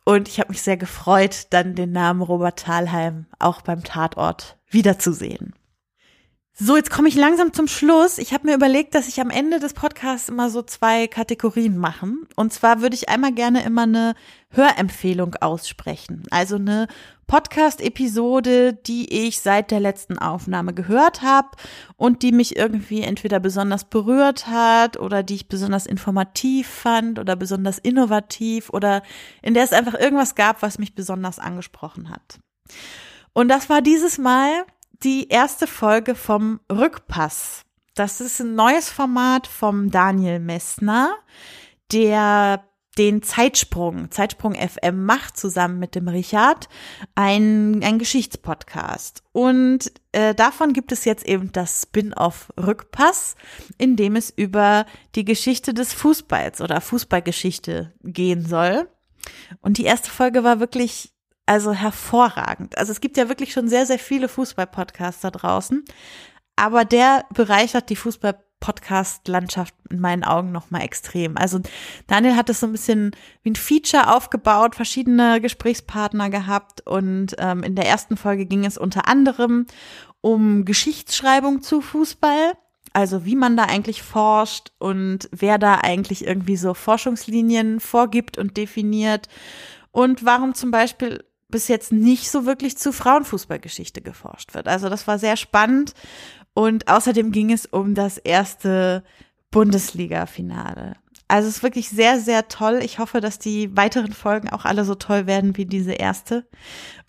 Und 0.05 0.29
ich 0.29 0.41
habe 0.41 0.51
mich 0.51 0.63
sehr 0.63 0.77
gefreut, 0.77 1.47
dann 1.51 1.75
den 1.75 1.93
Namen 1.93 2.23
Robert 2.23 2.59
Thalheim 2.59 3.27
auch 3.39 3.61
beim 3.61 3.85
Tatort 3.85 4.59
wiederzusehen. 4.69 5.55
So, 6.55 6.77
jetzt 6.77 6.91
komme 6.91 7.09
ich 7.09 7.15
langsam 7.15 7.55
zum 7.55 7.67
Schluss. 7.67 8.19
Ich 8.19 8.35
habe 8.35 8.47
mir 8.47 8.55
überlegt, 8.55 8.95
dass 8.95 9.09
ich 9.09 9.21
am 9.21 9.31
Ende 9.31 9.59
des 9.59 9.73
Podcasts 9.73 10.29
immer 10.29 10.51
so 10.51 10.61
zwei 10.61 11.07
Kategorien 11.07 11.79
machen. 11.79 12.27
Und 12.37 12.53
zwar 12.53 12.83
würde 12.83 12.95
ich 12.95 13.09
einmal 13.09 13.33
gerne 13.33 13.65
immer 13.65 13.85
eine 13.85 14.15
Hörempfehlung 14.51 15.35
aussprechen. 15.37 16.25
Also 16.31 16.57
eine 16.57 16.89
Podcast-Episode, 17.33 18.75
die 18.75 19.27
ich 19.27 19.41
seit 19.41 19.71
der 19.71 19.81
letzten 19.81 20.19
Aufnahme 20.19 20.75
gehört 20.75 21.23
habe 21.23 21.49
und 21.97 22.23
die 22.23 22.31
mich 22.31 22.57
irgendwie 22.57 23.01
entweder 23.01 23.41
besonders 23.41 23.85
berührt 23.85 24.49
hat 24.49 24.99
oder 24.99 25.23
die 25.23 25.37
ich 25.37 25.49
besonders 25.49 25.87
informativ 25.87 26.69
fand 26.69 27.19
oder 27.19 27.35
besonders 27.35 27.79
innovativ 27.79 28.69
oder 28.69 29.03
in 29.41 29.55
der 29.55 29.65
es 29.65 29.73
einfach 29.73 29.95
irgendwas 29.95 30.35
gab, 30.35 30.61
was 30.61 30.79
mich 30.79 30.95
besonders 30.95 31.39
angesprochen 31.39 32.11
hat. 32.11 32.39
Und 33.33 33.49
das 33.49 33.71
war 33.71 33.81
dieses 33.81 34.19
Mal 34.19 34.67
die 35.03 35.31
erste 35.31 35.67
Folge 35.67 36.15
vom 36.15 36.61
Rückpass. 36.71 37.63
Das 37.95 38.21
ist 38.21 38.41
ein 38.41 38.55
neues 38.57 38.91
Format 38.91 39.47
vom 39.47 39.91
Daniel 39.91 40.39
Messner, 40.39 41.15
der 41.93 42.63
den 42.99 43.23
Zeitsprung, 43.23 44.11
Zeitsprung 44.11 44.55
FM 44.55 45.05
macht 45.05 45.37
zusammen 45.37 45.79
mit 45.79 45.95
dem 45.95 46.09
Richard 46.09 46.69
ein, 47.15 47.83
ein 47.83 47.99
Geschichtspodcast. 47.99 49.23
Und 49.33 49.93
äh, 50.13 50.35
davon 50.35 50.75
gibt 50.75 50.93
es 50.93 51.07
jetzt 51.07 51.27
eben 51.27 51.53
das 51.53 51.83
Spin-off 51.83 52.53
Rückpass, 52.59 53.37
in 53.79 53.97
dem 53.97 54.17
es 54.17 54.29
über 54.31 54.85
die 55.15 55.25
Geschichte 55.25 55.73
des 55.73 55.95
Fußballs 55.95 56.61
oder 56.61 56.81
Fußballgeschichte 56.83 57.95
gehen 58.03 58.47
soll. 58.47 58.89
Und 59.63 59.79
die 59.79 59.85
erste 59.85 60.11
Folge 60.11 60.45
war 60.45 60.61
wirklich 60.61 61.13
also 61.47 61.73
hervorragend. 61.73 62.77
Also 62.77 62.93
es 62.93 63.01
gibt 63.01 63.17
ja 63.17 63.29
wirklich 63.29 63.53
schon 63.53 63.69
sehr, 63.69 63.87
sehr 63.87 63.99
viele 63.99 64.29
Fußball-Podcasts 64.29 65.23
da 65.23 65.31
draußen. 65.31 65.85
Aber 66.57 66.85
der 66.85 67.25
bereichert 67.33 67.89
die 67.91 67.97
Fußball-Podcast-Landschaft 68.63 69.75
in 69.91 70.01
meinen 70.01 70.25
Augen 70.25 70.53
nochmal 70.53 70.83
extrem. 70.83 71.37
Also 71.37 71.61
Daniel 72.07 72.37
hat 72.37 72.49
es 72.49 72.61
so 72.61 72.67
ein 72.67 72.73
bisschen 72.73 73.11
wie 73.43 73.51
ein 73.51 73.57
Feature 73.57 74.15
aufgebaut, 74.15 74.75
verschiedene 74.75 75.41
Gesprächspartner 75.41 76.31
gehabt 76.31 76.87
und 76.87 77.35
ähm, 77.39 77.63
in 77.63 77.75
der 77.75 77.87
ersten 77.87 78.17
Folge 78.17 78.47
ging 78.47 78.65
es 78.65 78.79
unter 78.79 79.09
anderem 79.09 79.67
um 80.21 80.65
Geschichtsschreibung 80.65 81.63
zu 81.63 81.81
Fußball. 81.81 82.53
Also 82.95 83.25
wie 83.25 83.37
man 83.37 83.57
da 83.57 83.65
eigentlich 83.65 84.03
forscht 84.03 84.71
und 84.79 85.29
wer 85.33 85.59
da 85.59 85.77
eigentlich 85.77 86.27
irgendwie 86.27 86.57
so 86.57 86.75
Forschungslinien 86.75 87.81
vorgibt 87.81 88.37
und 88.37 88.59
definiert 88.59 89.29
und 89.93 90.27
warum 90.27 90.55
zum 90.55 90.71
Beispiel 90.71 91.25
bis 91.49 91.69
jetzt 91.69 91.93
nicht 91.93 92.31
so 92.31 92.45
wirklich 92.45 92.77
zu 92.77 92.93
Frauenfußballgeschichte 92.93 94.03
geforscht 94.03 94.55
wird. 94.55 94.69
Also 94.69 94.89
das 94.89 95.07
war 95.07 95.19
sehr 95.19 95.37
spannend 95.37 95.95
und 96.55 96.89
außerdem 96.89 97.33
ging 97.33 97.53
es 97.53 97.67
um 97.67 97.95
das 97.95 98.19
erste 98.19 99.05
Bundesliga-Finale. 99.51 100.95
Also 101.29 101.49
es 101.49 101.57
ist 101.57 101.63
wirklich 101.63 101.89
sehr, 101.89 102.21
sehr 102.21 102.49
toll. 102.49 102.81
Ich 102.83 102.99
hoffe, 102.99 103.21
dass 103.21 103.39
die 103.39 103.75
weiteren 103.77 104.13
Folgen 104.13 104.51
auch 104.51 104.65
alle 104.65 104.85
so 104.85 104.95
toll 104.95 105.27
werden 105.27 105.57
wie 105.57 105.65
diese 105.65 105.93
erste. 105.93 106.47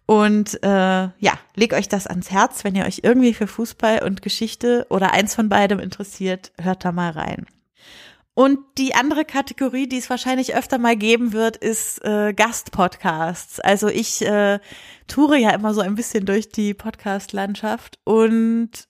Und 0.06 0.62
äh, 0.64 0.68
ja, 0.68 1.34
leg 1.56 1.74
euch 1.74 1.90
das 1.90 2.08
ans 2.08 2.32
Herz, 2.32 2.64
wenn 2.64 2.76
ihr 2.76 2.86
euch 2.86 3.02
irgendwie 3.04 3.34
für 3.34 3.48
Fußball 3.48 4.04
und 4.04 4.22
Geschichte 4.22 4.86
oder 4.90 5.12
eins 5.12 5.36
von 5.36 5.50
beidem 5.50 5.80
interessiert, 5.80 6.52
hört 6.62 6.86
da 6.86 6.92
mal 6.92 7.12
rein. 7.12 7.46
Und 8.36 8.60
die 8.78 8.96
andere 8.96 9.26
Kategorie, 9.26 9.88
die 9.88 10.00
es 10.00 10.10
wahrscheinlich 10.10 10.56
öfter 10.56 10.80
mal 10.80 10.96
geben 10.96 11.34
wird, 11.34 11.56
ist 11.56 12.04
äh, 12.04 12.34
Gastpodcasts. 12.34 13.60
Also 13.60 13.90
ich 13.90 14.26
äh, 14.26 14.60
toure 15.08 15.38
ja 15.38 15.52
immer 15.52 15.74
so 15.74 15.82
ein 15.82 15.96
bisschen 15.96 16.26
durch 16.26 16.50
die 16.50 16.74
Podcast-Landschaft 16.74 18.00
und 18.06 18.88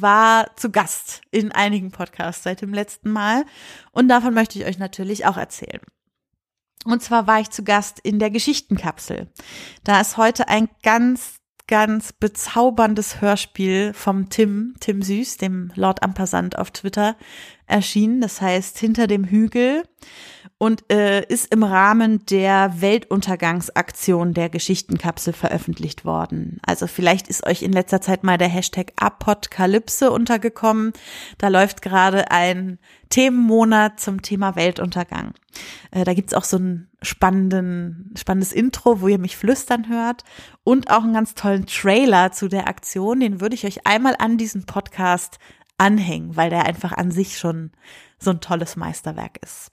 war 0.00 0.54
zu 0.56 0.70
Gast 0.70 1.22
in 1.30 1.52
einigen 1.52 1.90
Podcasts 1.90 2.42
seit 2.42 2.60
dem 2.62 2.72
letzten 2.72 3.10
Mal 3.10 3.44
und 3.92 4.08
davon 4.08 4.34
möchte 4.34 4.58
ich 4.58 4.66
euch 4.66 4.78
natürlich 4.78 5.26
auch 5.26 5.36
erzählen. 5.36 5.80
Und 6.84 7.02
zwar 7.02 7.26
war 7.26 7.40
ich 7.40 7.50
zu 7.50 7.64
Gast 7.64 7.98
in 8.00 8.18
der 8.18 8.30
Geschichtenkapsel. 8.30 9.28
Da 9.82 10.00
ist 10.00 10.16
heute 10.16 10.48
ein 10.48 10.68
ganz, 10.82 11.38
ganz 11.66 12.12
bezauberndes 12.12 13.20
Hörspiel 13.20 13.92
vom 13.92 14.28
Tim, 14.28 14.74
Tim 14.78 15.02
Süß, 15.02 15.38
dem 15.38 15.72
Lord 15.74 16.02
Ampassant 16.04 16.56
auf 16.56 16.70
Twitter, 16.70 17.16
erschienen. 17.66 18.20
Das 18.20 18.40
heißt 18.40 18.78
Hinter 18.78 19.06
dem 19.06 19.24
Hügel 19.24 19.82
und 20.58 20.90
äh, 20.90 21.22
ist 21.26 21.52
im 21.52 21.62
Rahmen 21.62 22.24
der 22.26 22.80
Weltuntergangsaktion 22.80 24.32
der 24.32 24.48
Geschichtenkapsel 24.48 25.34
veröffentlicht 25.34 26.06
worden. 26.06 26.58
Also 26.64 26.86
vielleicht 26.86 27.28
ist 27.28 27.46
euch 27.46 27.62
in 27.62 27.72
letzter 27.72 28.00
Zeit 28.00 28.24
mal 28.24 28.38
der 28.38 28.48
Hashtag 28.48 28.92
Apokalypse 28.96 30.10
untergekommen. 30.10 30.92
Da 31.36 31.48
läuft 31.48 31.82
gerade 31.82 32.30
ein 32.30 32.78
Themenmonat 33.10 34.00
zum 34.00 34.22
Thema 34.22 34.56
Weltuntergang. 34.56 35.34
Äh, 35.90 36.04
da 36.04 36.14
gibt's 36.14 36.32
auch 36.32 36.44
so 36.44 36.56
ein 36.56 36.88
spannenden, 37.02 38.14
spannendes 38.16 38.52
Intro, 38.52 39.02
wo 39.02 39.08
ihr 39.08 39.18
mich 39.18 39.36
flüstern 39.36 39.88
hört 39.90 40.24
und 40.64 40.90
auch 40.90 41.04
einen 41.04 41.12
ganz 41.12 41.34
tollen 41.34 41.66
Trailer 41.66 42.32
zu 42.32 42.48
der 42.48 42.66
Aktion. 42.66 43.20
Den 43.20 43.42
würde 43.42 43.54
ich 43.54 43.66
euch 43.66 43.86
einmal 43.86 44.16
an 44.18 44.38
diesen 44.38 44.64
Podcast 44.64 45.38
anhängen, 45.78 46.36
weil 46.36 46.50
der 46.50 46.64
einfach 46.64 46.92
an 46.92 47.10
sich 47.10 47.38
schon 47.38 47.72
so 48.18 48.30
ein 48.30 48.40
tolles 48.40 48.76
Meisterwerk 48.76 49.38
ist. 49.42 49.70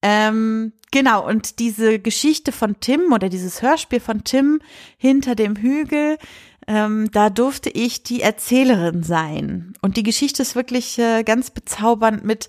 Ähm, 0.00 0.72
genau, 0.92 1.26
und 1.26 1.58
diese 1.58 1.98
Geschichte 1.98 2.52
von 2.52 2.78
Tim 2.80 3.12
oder 3.12 3.28
dieses 3.28 3.62
Hörspiel 3.62 4.00
von 4.00 4.22
Tim 4.22 4.60
hinter 4.96 5.34
dem 5.34 5.56
Hügel, 5.56 6.18
ähm, 6.68 7.10
da 7.10 7.30
durfte 7.30 7.70
ich 7.70 8.02
die 8.02 8.20
Erzählerin 8.20 9.02
sein. 9.02 9.72
Und 9.80 9.96
die 9.96 10.02
Geschichte 10.02 10.42
ist 10.42 10.54
wirklich 10.54 10.98
äh, 10.98 11.24
ganz 11.24 11.50
bezaubernd 11.50 12.24
mit 12.24 12.48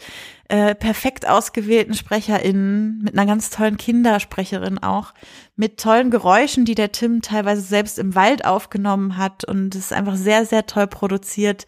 äh, 0.49 0.75
perfekt 0.75 1.27
ausgewählten 1.27 1.93
SprecherInnen, 1.93 3.01
mit 3.01 3.17
einer 3.17 3.25
ganz 3.25 3.49
tollen 3.49 3.77
Kindersprecherin 3.77 4.77
auch, 4.77 5.13
mit 5.55 5.79
tollen 5.79 6.11
Geräuschen, 6.11 6.65
die 6.65 6.75
der 6.75 6.91
Tim 6.91 7.21
teilweise 7.21 7.61
selbst 7.61 7.97
im 7.97 8.13
Wald 8.13 8.43
aufgenommen 8.43 9.15
hat. 9.15 9.45
Und 9.45 9.73
es 9.73 9.85
ist 9.85 9.93
einfach 9.93 10.17
sehr, 10.17 10.45
sehr 10.45 10.65
toll 10.65 10.87
produziert. 10.87 11.65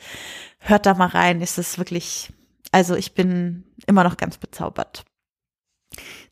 Hört 0.63 0.85
da 0.85 0.93
mal 0.93 1.07
rein, 1.07 1.41
ist 1.41 1.57
es 1.57 1.77
wirklich, 1.77 2.31
also 2.71 2.95
ich 2.95 3.13
bin 3.13 3.63
immer 3.87 4.03
noch 4.03 4.15
ganz 4.15 4.37
bezaubert. 4.37 5.03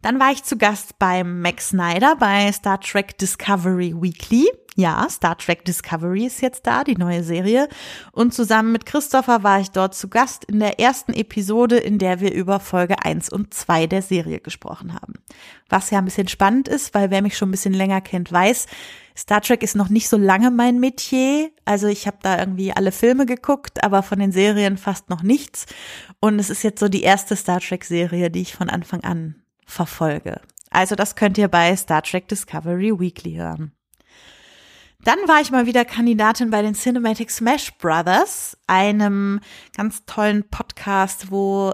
Dann 0.02 0.20
war 0.20 0.32
ich 0.32 0.44
zu 0.44 0.58
Gast 0.58 0.98
beim 1.00 1.42
Max 1.42 1.70
Snyder 1.70 2.16
bei 2.16 2.52
Star 2.52 2.80
Trek 2.80 3.18
Discovery 3.18 3.94
Weekly. 4.00 4.48
Ja, 4.76 5.06
Star 5.10 5.38
Trek 5.38 5.66
Discovery 5.66 6.28
ist 6.28 6.42
jetzt 6.42 6.66
da, 6.66 6.86
die 6.86 6.96
neue 6.96 7.24
Serie. 7.24 7.68
Und 8.14 8.34
zusammen 8.34 8.72
mit 8.72 8.86
Christopher 8.86 9.44
war 9.44 9.60
ich 9.60 9.72
dort 9.72 9.96
zu 9.96 10.08
Gast 10.08 10.46
in 10.46 10.60
der 10.60 10.80
ersten 10.80 11.12
Episode, 11.12 11.76
in 11.78 11.98
der 11.98 12.22
wir 12.22 12.32
über 12.32 12.62
Folge 12.62 13.04
1 13.04 13.30
und 13.30 13.54
2 13.54 13.88
der 13.88 14.02
Serie 14.02 14.40
gesprochen 14.40 14.94
haben. 14.94 15.16
Was 15.68 15.90
ja 15.90 15.98
ein 15.98 16.06
bisschen 16.06 16.30
spannend 16.30 16.70
ist, 16.70 16.94
weil 16.94 17.12
wer 17.12 17.22
mich 17.22 17.36
schon 17.36 17.50
ein 17.50 17.52
bisschen 17.52 17.74
länger 17.74 18.00
kennt, 18.00 18.32
weiß, 18.32 18.68
Star 19.20 19.42
Trek 19.42 19.64
ist 19.64 19.76
noch 19.76 19.90
nicht 19.90 20.08
so 20.08 20.16
lange 20.16 20.50
mein 20.50 20.80
Metier. 20.80 21.52
Also 21.66 21.88
ich 21.88 22.08
habe 22.08 22.20
da 22.22 22.40
irgendwie 22.40 22.72
alle 22.72 22.94
Filme 22.94 23.26
geguckt, 23.26 23.84
aber 23.84 24.02
von 24.02 24.18
den 24.18 24.32
Serien 24.32 24.78
fast 24.78 25.10
noch 25.10 25.24
nichts. 25.24 25.66
Und 26.22 26.40
es 26.40 26.50
ist 26.50 26.64
jetzt 26.64 26.80
so 26.80 26.88
die 26.88 27.04
erste 27.04 27.36
Star 27.36 27.60
Trek-Serie, 27.60 28.32
die 28.32 28.40
ich 28.42 28.56
von 28.56 28.70
Anfang 28.70 29.04
an 29.04 29.36
verfolge. 29.66 30.40
Also 30.70 30.96
das 30.96 31.18
könnt 31.18 31.38
ihr 31.38 31.50
bei 31.50 31.76
Star 31.76 32.02
Trek 32.02 32.30
Discovery 32.30 32.98
Weekly 32.98 33.36
hören. 33.36 33.74
Dann 35.04 35.20
war 35.28 35.42
ich 35.42 35.52
mal 35.52 35.66
wieder 35.66 35.84
Kandidatin 35.84 36.50
bei 36.50 36.62
den 36.62 36.76
Cinematic 36.76 37.30
Smash 37.30 37.78
Brothers, 37.78 38.58
einem 38.68 39.42
ganz 39.76 40.06
tollen 40.06 40.50
Podcast, 40.50 41.30
wo 41.30 41.74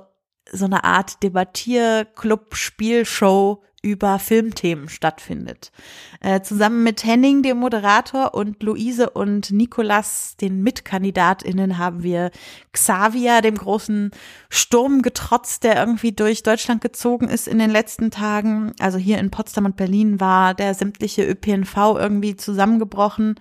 so 0.51 0.65
eine 0.65 0.83
Art 0.83 1.21
Debattierclub-Spielshow 1.21 3.61
über 3.85 4.17
Filmthemen 4.17 4.89
stattfindet. 4.89 5.71
Äh, 6.19 6.41
zusammen 6.41 6.81
mit 6.81 7.05
Henning, 7.05 7.43
dem 7.43 7.57
Moderator, 7.57 8.33
und 8.33 8.63
Luise 8.63 9.11
und 9.11 9.51
Nikolas, 9.51 10.35
den 10.41 10.63
MitkandidatInnen, 10.63 11.77
haben 11.77 12.01
wir 12.01 12.31
Xavier, 12.73 13.41
dem 13.41 13.55
großen 13.55 14.09
Sturm 14.49 15.03
getrotzt, 15.03 15.63
der 15.63 15.77
irgendwie 15.77 16.13
durch 16.13 16.41
Deutschland 16.41 16.81
gezogen 16.81 17.29
ist 17.29 17.47
in 17.47 17.59
den 17.59 17.69
letzten 17.69 18.09
Tagen. 18.09 18.73
Also 18.79 18.97
hier 18.97 19.19
in 19.19 19.29
Potsdam 19.29 19.65
und 19.65 19.77
Berlin 19.77 20.19
war 20.19 20.55
der 20.55 20.73
sämtliche 20.73 21.23
ÖPNV 21.23 21.77
irgendwie 21.95 22.35
zusammengebrochen. 22.35 23.35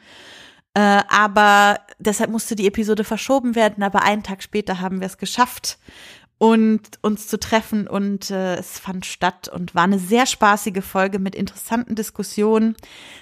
Äh, 0.75 1.03
aber 1.09 1.79
deshalb 1.99 2.31
musste 2.31 2.55
die 2.55 2.67
Episode 2.67 3.05
verschoben 3.05 3.55
werden. 3.55 3.83
Aber 3.83 4.03
einen 4.03 4.23
Tag 4.23 4.43
später 4.43 4.81
haben 4.81 5.01
wir 5.01 5.07
es 5.07 5.17
geschafft 5.17 5.79
und 6.39 6.81
uns 7.01 7.29
zu 7.29 7.39
treffen 7.39 7.87
und 7.87 8.31
äh, 8.31 8.57
es 8.57 8.79
fand 8.79 9.07
statt 9.07 9.49
und 9.49 9.75
war 9.75 9.85
eine 9.85 9.99
sehr 9.99 10.27
spaßige 10.27 10.85
Folge 10.85 11.19
mit 11.19 11.35
interessanten 11.35 11.95
Diskussionen. 11.95 12.77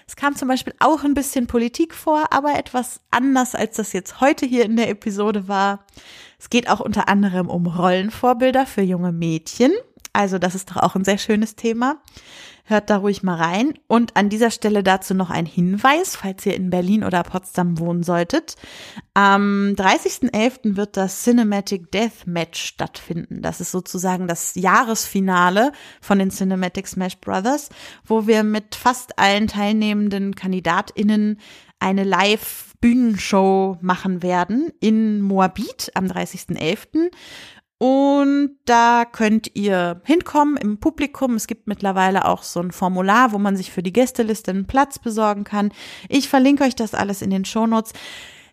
Es 0.06 0.16
kam 0.16 0.34
zum 0.34 0.48
Beispiel 0.48 0.74
auch 0.78 1.04
ein 1.04 1.14
bisschen 1.14 1.46
Politik 1.46 1.94
vor, 1.94 2.32
aber 2.32 2.58
etwas 2.58 3.00
anders, 3.10 3.54
als 3.54 3.76
das 3.76 3.92
jetzt 3.92 4.20
heute 4.20 4.46
hier 4.46 4.64
in 4.64 4.76
der 4.76 4.88
Episode 4.88 5.46
war. 5.46 5.84
Es 6.38 6.50
geht 6.50 6.68
auch 6.68 6.80
unter 6.80 7.08
anderem 7.08 7.48
um 7.48 7.66
Rollenvorbilder 7.66 8.66
für 8.66 8.82
junge 8.82 9.12
Mädchen. 9.12 9.72
Also 10.12 10.38
das 10.38 10.54
ist 10.54 10.70
doch 10.70 10.76
auch 10.78 10.94
ein 10.94 11.04
sehr 11.04 11.18
schönes 11.18 11.54
Thema. 11.54 11.98
Hört 12.64 12.90
da 12.90 12.98
ruhig 12.98 13.22
mal 13.22 13.36
rein. 13.36 13.74
Und 13.88 14.16
an 14.16 14.28
dieser 14.28 14.50
Stelle 14.50 14.82
dazu 14.82 15.14
noch 15.14 15.30
ein 15.30 15.46
Hinweis, 15.46 16.16
falls 16.16 16.46
ihr 16.46 16.54
in 16.54 16.70
Berlin 16.70 17.02
oder 17.02 17.22
Potsdam 17.24 17.78
wohnen 17.78 18.02
solltet. 18.02 18.54
Am 19.14 19.74
30.11. 19.76 20.76
wird 20.76 20.96
das 20.96 21.22
Cinematic 21.24 21.90
Death 21.90 22.26
Match 22.26 22.62
stattfinden. 22.62 23.42
Das 23.42 23.60
ist 23.60 23.72
sozusagen 23.72 24.28
das 24.28 24.54
Jahresfinale 24.54 25.72
von 26.00 26.18
den 26.18 26.30
Cinematic 26.30 26.86
Smash 26.86 27.18
Brothers, 27.18 27.68
wo 28.04 28.26
wir 28.26 28.44
mit 28.44 28.76
fast 28.76 29.18
allen 29.18 29.48
teilnehmenden 29.48 30.34
KandidatInnen 30.34 31.38
eine 31.80 32.04
Live-Bühnenshow 32.04 33.78
machen 33.80 34.22
werden 34.22 34.70
in 34.78 35.20
Moabit 35.20 35.90
am 35.94 36.06
30.11. 36.06 37.10
Und 37.82 38.58
da 38.64 39.04
könnt 39.04 39.56
ihr 39.56 40.02
hinkommen 40.04 40.56
im 40.56 40.78
Publikum. 40.78 41.34
Es 41.34 41.48
gibt 41.48 41.66
mittlerweile 41.66 42.26
auch 42.26 42.44
so 42.44 42.60
ein 42.60 42.70
Formular, 42.70 43.32
wo 43.32 43.38
man 43.38 43.56
sich 43.56 43.72
für 43.72 43.82
die 43.82 43.92
Gästeliste 43.92 44.52
einen 44.52 44.68
Platz 44.68 45.00
besorgen 45.00 45.42
kann. 45.42 45.72
Ich 46.08 46.28
verlinke 46.28 46.62
euch 46.62 46.76
das 46.76 46.94
alles 46.94 47.22
in 47.22 47.30
den 47.30 47.44
Shownotes. 47.44 47.92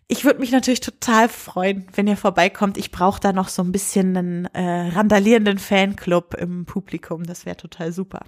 Ich 0.08 0.24
würde 0.24 0.40
mich 0.40 0.50
natürlich 0.50 0.80
total 0.80 1.28
freuen, 1.28 1.86
wenn 1.94 2.08
ihr 2.08 2.16
vorbeikommt. 2.16 2.76
Ich 2.76 2.90
brauche 2.90 3.20
da 3.20 3.32
noch 3.32 3.50
so 3.50 3.62
ein 3.62 3.70
bisschen 3.70 4.16
einen 4.16 4.44
äh, 4.46 4.88
randalierenden 4.96 5.58
Fanclub 5.58 6.34
im 6.34 6.66
Publikum. 6.66 7.22
Das 7.22 7.46
wäre 7.46 7.56
total 7.56 7.92
super. 7.92 8.24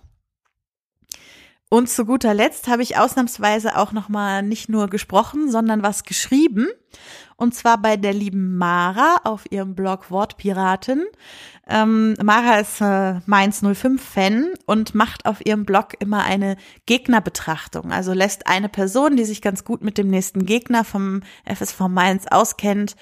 Und 1.72 1.88
zu 1.88 2.04
guter 2.04 2.34
Letzt 2.34 2.68
habe 2.68 2.82
ich 2.82 2.98
ausnahmsweise 2.98 3.78
auch 3.78 3.92
noch 3.92 4.10
mal 4.10 4.42
nicht 4.42 4.68
nur 4.68 4.88
gesprochen, 4.88 5.50
sondern 5.50 5.82
was 5.82 6.04
geschrieben. 6.04 6.68
Und 7.36 7.54
zwar 7.54 7.80
bei 7.80 7.96
der 7.96 8.12
lieben 8.12 8.58
Mara 8.58 9.16
auf 9.24 9.50
ihrem 9.50 9.74
Blog 9.74 10.10
Wortpiraten. 10.10 11.06
Ähm, 11.66 12.12
Mara 12.22 12.58
ist 12.58 12.82
äh, 12.82 13.20
Mainz 13.24 13.62
05 13.62 14.02
Fan 14.04 14.50
und 14.66 14.94
macht 14.94 15.24
auf 15.24 15.46
ihrem 15.46 15.64
Blog 15.64 15.94
immer 15.98 16.24
eine 16.24 16.58
Gegnerbetrachtung. 16.84 17.90
Also 17.90 18.12
lässt 18.12 18.48
eine 18.48 18.68
Person, 18.68 19.16
die 19.16 19.24
sich 19.24 19.40
ganz 19.40 19.64
gut 19.64 19.82
mit 19.82 19.96
dem 19.96 20.08
nächsten 20.08 20.44
Gegner 20.44 20.84
vom 20.84 21.22
FSV 21.46 21.88
Mainz 21.88 22.26
auskennt, 22.30 22.96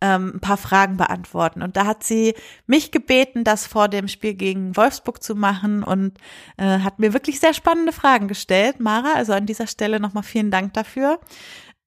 ähm, 0.00 0.32
ein 0.34 0.40
paar 0.40 0.56
Fragen 0.56 0.96
beantworten. 0.96 1.62
Und 1.62 1.76
da 1.76 1.86
hat 1.86 2.04
sie 2.04 2.34
mich 2.66 2.90
gebeten, 2.90 3.44
das 3.44 3.66
vor 3.66 3.88
dem 3.88 4.08
Spiel 4.08 4.34
gegen 4.34 4.76
Wolfsburg 4.76 5.22
zu 5.22 5.34
machen 5.34 5.82
und 5.82 6.18
äh, 6.56 6.80
hat 6.80 6.98
mir 6.98 7.12
wirklich 7.12 7.40
sehr 7.40 7.54
spannende 7.54 7.92
Fragen 7.92 8.28
gestellt. 8.28 8.80
Mara, 8.80 9.14
also 9.14 9.32
an 9.32 9.46
dieser 9.46 9.66
Stelle 9.66 10.00
nochmal 10.00 10.22
vielen 10.22 10.50
Dank 10.50 10.74
dafür. 10.74 11.20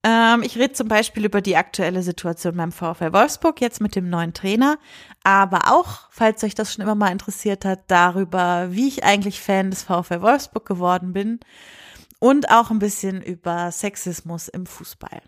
Ähm, 0.03 0.41
ich 0.43 0.57
rede 0.57 0.73
zum 0.73 0.87
Beispiel 0.87 1.25
über 1.25 1.41
die 1.41 1.55
aktuelle 1.55 2.01
Situation 2.01 2.57
beim 2.57 2.71
VfL 2.71 3.13
Wolfsburg, 3.13 3.61
jetzt 3.61 3.81
mit 3.81 3.95
dem 3.95 4.09
neuen 4.09 4.33
Trainer, 4.33 4.77
aber 5.23 5.71
auch, 5.71 6.09
falls 6.09 6.43
euch 6.43 6.55
das 6.55 6.73
schon 6.73 6.83
immer 6.83 6.95
mal 6.95 7.11
interessiert 7.11 7.65
hat, 7.65 7.81
darüber, 7.87 8.69
wie 8.71 8.87
ich 8.87 9.03
eigentlich 9.03 9.39
Fan 9.39 9.69
des 9.69 9.83
VfL 9.83 10.21
Wolfsburg 10.21 10.65
geworden 10.65 11.13
bin 11.13 11.39
und 12.19 12.49
auch 12.49 12.71
ein 12.71 12.79
bisschen 12.79 13.21
über 13.21 13.71
Sexismus 13.71 14.47
im 14.47 14.65
Fußball. 14.65 15.21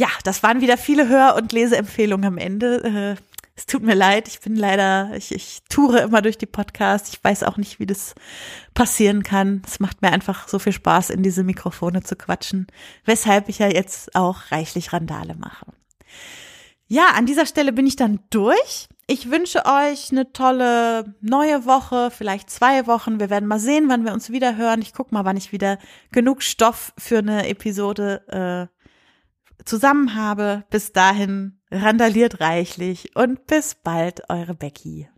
Ja, 0.00 0.08
das 0.24 0.42
waren 0.42 0.62
wieder 0.62 0.78
viele 0.78 1.10
Hör- 1.10 1.36
und 1.36 1.52
Leseempfehlungen 1.52 2.24
am 2.24 2.38
Ende. 2.38 3.16
Äh, 3.18 3.22
es 3.54 3.66
tut 3.66 3.82
mir 3.82 3.94
leid, 3.94 4.28
ich 4.28 4.40
bin 4.40 4.56
leider, 4.56 5.10
ich, 5.14 5.30
ich 5.30 5.60
toure 5.68 5.98
immer 5.98 6.22
durch 6.22 6.38
die 6.38 6.46
Podcasts. 6.46 7.12
Ich 7.12 7.22
weiß 7.22 7.42
auch 7.42 7.58
nicht, 7.58 7.80
wie 7.80 7.84
das 7.84 8.14
passieren 8.72 9.22
kann. 9.22 9.60
Es 9.66 9.78
macht 9.78 10.00
mir 10.00 10.10
einfach 10.10 10.48
so 10.48 10.58
viel 10.58 10.72
Spaß, 10.72 11.10
in 11.10 11.22
diese 11.22 11.44
Mikrofone 11.44 12.02
zu 12.02 12.16
quatschen, 12.16 12.66
weshalb 13.04 13.50
ich 13.50 13.58
ja 13.58 13.68
jetzt 13.68 14.16
auch 14.16 14.50
reichlich 14.50 14.94
Randale 14.94 15.34
mache. 15.34 15.66
Ja, 16.88 17.08
an 17.14 17.26
dieser 17.26 17.44
Stelle 17.44 17.74
bin 17.74 17.86
ich 17.86 17.96
dann 17.96 18.20
durch. 18.30 18.88
Ich 19.06 19.30
wünsche 19.30 19.66
euch 19.66 20.12
eine 20.12 20.32
tolle 20.32 21.14
neue 21.20 21.66
Woche, 21.66 22.10
vielleicht 22.10 22.48
zwei 22.48 22.86
Wochen. 22.86 23.20
Wir 23.20 23.28
werden 23.28 23.46
mal 23.46 23.60
sehen, 23.60 23.90
wann 23.90 24.06
wir 24.06 24.14
uns 24.14 24.30
wieder 24.30 24.56
hören. 24.56 24.80
Ich 24.80 24.94
guck 24.94 25.12
mal, 25.12 25.26
wann 25.26 25.36
ich 25.36 25.52
wieder 25.52 25.78
genug 26.10 26.42
Stoff 26.42 26.94
für 26.96 27.18
eine 27.18 27.48
Episode 27.48 28.68
äh, 28.70 28.79
zusammen 29.64 30.14
habe. 30.14 30.64
Bis 30.70 30.92
dahin 30.92 31.60
randaliert 31.70 32.40
reichlich 32.40 33.16
und 33.16 33.46
bis 33.46 33.74
bald, 33.74 34.28
eure 34.28 34.54
Becky. 34.54 35.08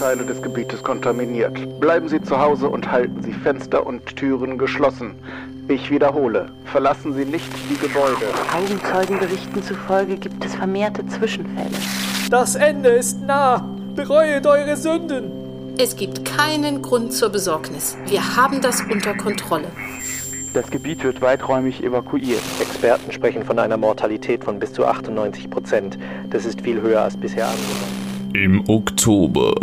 Teile 0.00 0.24
des 0.24 0.42
Gebietes 0.42 0.82
kontaminiert. 0.82 1.78
Bleiben 1.78 2.08
Sie 2.08 2.22
zu 2.22 2.38
Hause 2.38 2.68
und 2.68 2.90
halten 2.90 3.22
Sie 3.22 3.32
Fenster 3.32 3.86
und 3.86 4.16
Türen 4.16 4.58
geschlossen. 4.58 5.14
Ich 5.68 5.90
wiederhole, 5.90 6.50
verlassen 6.64 7.12
Sie 7.12 7.24
nicht 7.24 7.48
die 7.68 7.76
Gebäude. 7.76 8.26
Augenzeugenberichten 8.52 9.62
zufolge 9.62 10.16
gibt 10.16 10.44
es 10.44 10.54
vermehrte 10.54 11.06
Zwischenfälle. 11.06 11.76
Das 12.30 12.54
Ende 12.54 12.88
ist 12.88 13.20
nah. 13.20 13.58
Bereuet 13.94 14.46
eure 14.46 14.76
Sünden. 14.76 15.39
Es 15.82 15.96
gibt 15.96 16.26
keinen 16.26 16.82
Grund 16.82 17.14
zur 17.14 17.30
Besorgnis. 17.30 17.96
Wir 18.06 18.36
haben 18.36 18.60
das 18.60 18.82
unter 18.82 19.14
Kontrolle. 19.14 19.68
Das 20.52 20.70
Gebiet 20.70 21.02
wird 21.02 21.22
weiträumig 21.22 21.82
evakuiert. 21.82 22.42
Experten 22.60 23.10
sprechen 23.12 23.46
von 23.46 23.58
einer 23.58 23.78
Mortalität 23.78 24.44
von 24.44 24.58
bis 24.58 24.74
zu 24.74 24.84
98 24.84 25.48
Prozent. 25.48 25.98
Das 26.28 26.44
ist 26.44 26.60
viel 26.60 26.82
höher 26.82 27.00
als 27.00 27.16
bisher 27.16 27.46
angenommen. 27.48 28.30
Im 28.34 28.68
Oktober. 28.68 29.54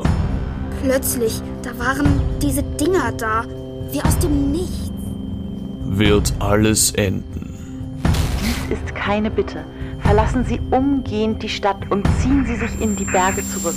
Plötzlich, 0.81 1.39
da 1.61 1.77
waren 1.77 2.19
diese 2.41 2.63
Dinger 2.63 3.11
da, 3.11 3.45
wie 3.91 4.01
aus 4.01 4.17
dem 4.17 4.51
Nichts. 4.51 4.89
Wird 5.83 6.33
alles 6.39 6.93
enden. 6.93 7.99
Dies 8.41 8.75
ist 8.75 8.95
keine 8.95 9.29
Bitte. 9.29 9.63
Verlassen 9.99 10.45
Sie 10.45 10.59
umgehend 10.71 11.43
die 11.43 11.49
Stadt 11.49 11.91
und 11.91 12.07
ziehen 12.19 12.43
Sie 12.47 12.55
sich 12.55 12.81
in 12.81 12.95
die 12.95 13.05
Berge 13.05 13.43
zurück. 13.47 13.75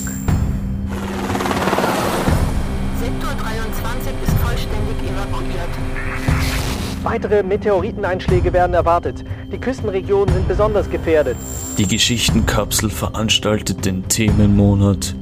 Weitere 7.02 7.42
Meteoriteneinschläge 7.42 8.52
werden 8.52 8.74
erwartet. 8.74 9.24
Die 9.50 9.58
Küstenregionen 9.58 10.34
sind 10.34 10.48
besonders 10.48 10.90
gefährdet. 10.90 11.36
Die 11.78 11.86
Geschichtenkapsel 11.86 12.90
veranstaltet 12.90 13.86
den 13.86 14.06
Themenmonat 14.08 15.14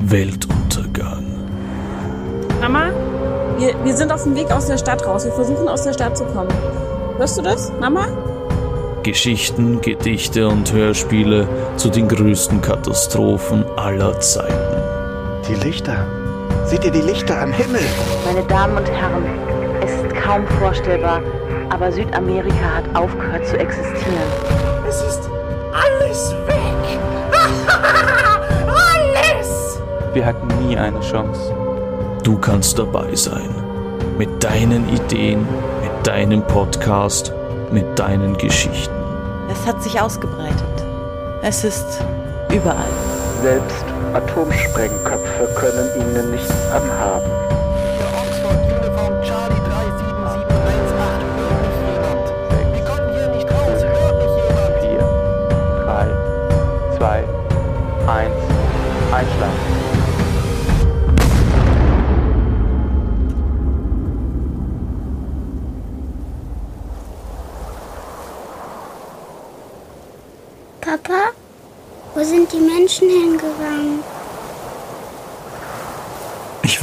Weltuntergang. 0.00 1.24
Mama, 2.60 2.90
wir, 3.58 3.74
wir 3.84 3.94
sind 3.94 4.10
auf 4.10 4.24
dem 4.24 4.34
Weg 4.34 4.50
aus 4.50 4.66
der 4.66 4.78
Stadt 4.78 5.06
raus. 5.06 5.24
Wir 5.24 5.32
versuchen 5.32 5.68
aus 5.68 5.84
der 5.84 5.92
Stadt 5.92 6.18
zu 6.18 6.24
kommen. 6.24 6.50
Hörst 7.18 7.38
du 7.38 7.42
das, 7.42 7.72
Mama? 7.80 8.06
Geschichten, 9.04 9.80
Gedichte 9.80 10.48
und 10.48 10.72
Hörspiele 10.72 11.48
zu 11.76 11.88
den 11.88 12.08
größten 12.08 12.60
Katastrophen 12.62 13.64
aller 13.76 14.18
Zeiten. 14.20 14.82
Die 15.48 15.54
Lichter. 15.54 16.06
Seht 16.66 16.84
ihr 16.84 16.92
die 16.92 17.00
Lichter 17.00 17.42
am 17.42 17.52
Himmel? 17.52 17.80
Meine 18.24 18.46
Damen 18.46 18.76
und 18.76 18.88
Herren, 18.88 19.24
es 19.84 19.90
ist 19.90 20.14
kaum 20.14 20.46
vorstellbar, 20.46 21.20
aber 21.70 21.90
Südamerika 21.90 22.76
hat 22.76 22.84
aufgehört 22.94 23.46
zu 23.46 23.58
existieren. 23.58 24.30
Es 24.88 25.02
ist 25.02 25.28
alles 25.72 26.34
weg. 26.46 27.00
alles! 28.68 29.80
Wir 30.12 30.24
hatten 30.24 30.46
nie 30.66 30.76
eine 30.76 31.00
Chance. 31.00 31.52
Du 32.22 32.38
kannst 32.38 32.78
dabei 32.78 33.14
sein. 33.14 33.48
Mit 34.18 34.44
deinen 34.44 34.88
Ideen, 34.88 35.40
mit 35.82 36.06
deinem 36.06 36.42
Podcast, 36.46 37.32
mit 37.72 37.98
deinen 37.98 38.36
Geschichten. 38.36 38.94
Es 39.50 39.66
hat 39.66 39.82
sich 39.82 40.00
ausgebreitet. 40.00 40.84
Es 41.42 41.64
ist 41.64 42.04
überall. 42.52 42.84
Selbst 43.42 43.84
Atomsprengköpfe 44.14 45.48
können 45.56 45.88
ihnen 45.96 46.30
nichts 46.30 46.52
anhaben. 46.70 47.41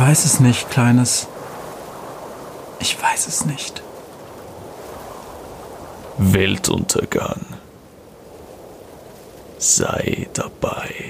Weiß 0.10 0.26
es 0.26 0.40
nicht, 0.40 0.72
Kleines. 0.72 1.28
Ich 2.80 3.00
weiß 3.00 3.28
es 3.28 3.46
nicht. 3.46 3.84
Weltuntergang. 6.18 7.46
Sei 9.60 10.28
dabei. 10.34 11.09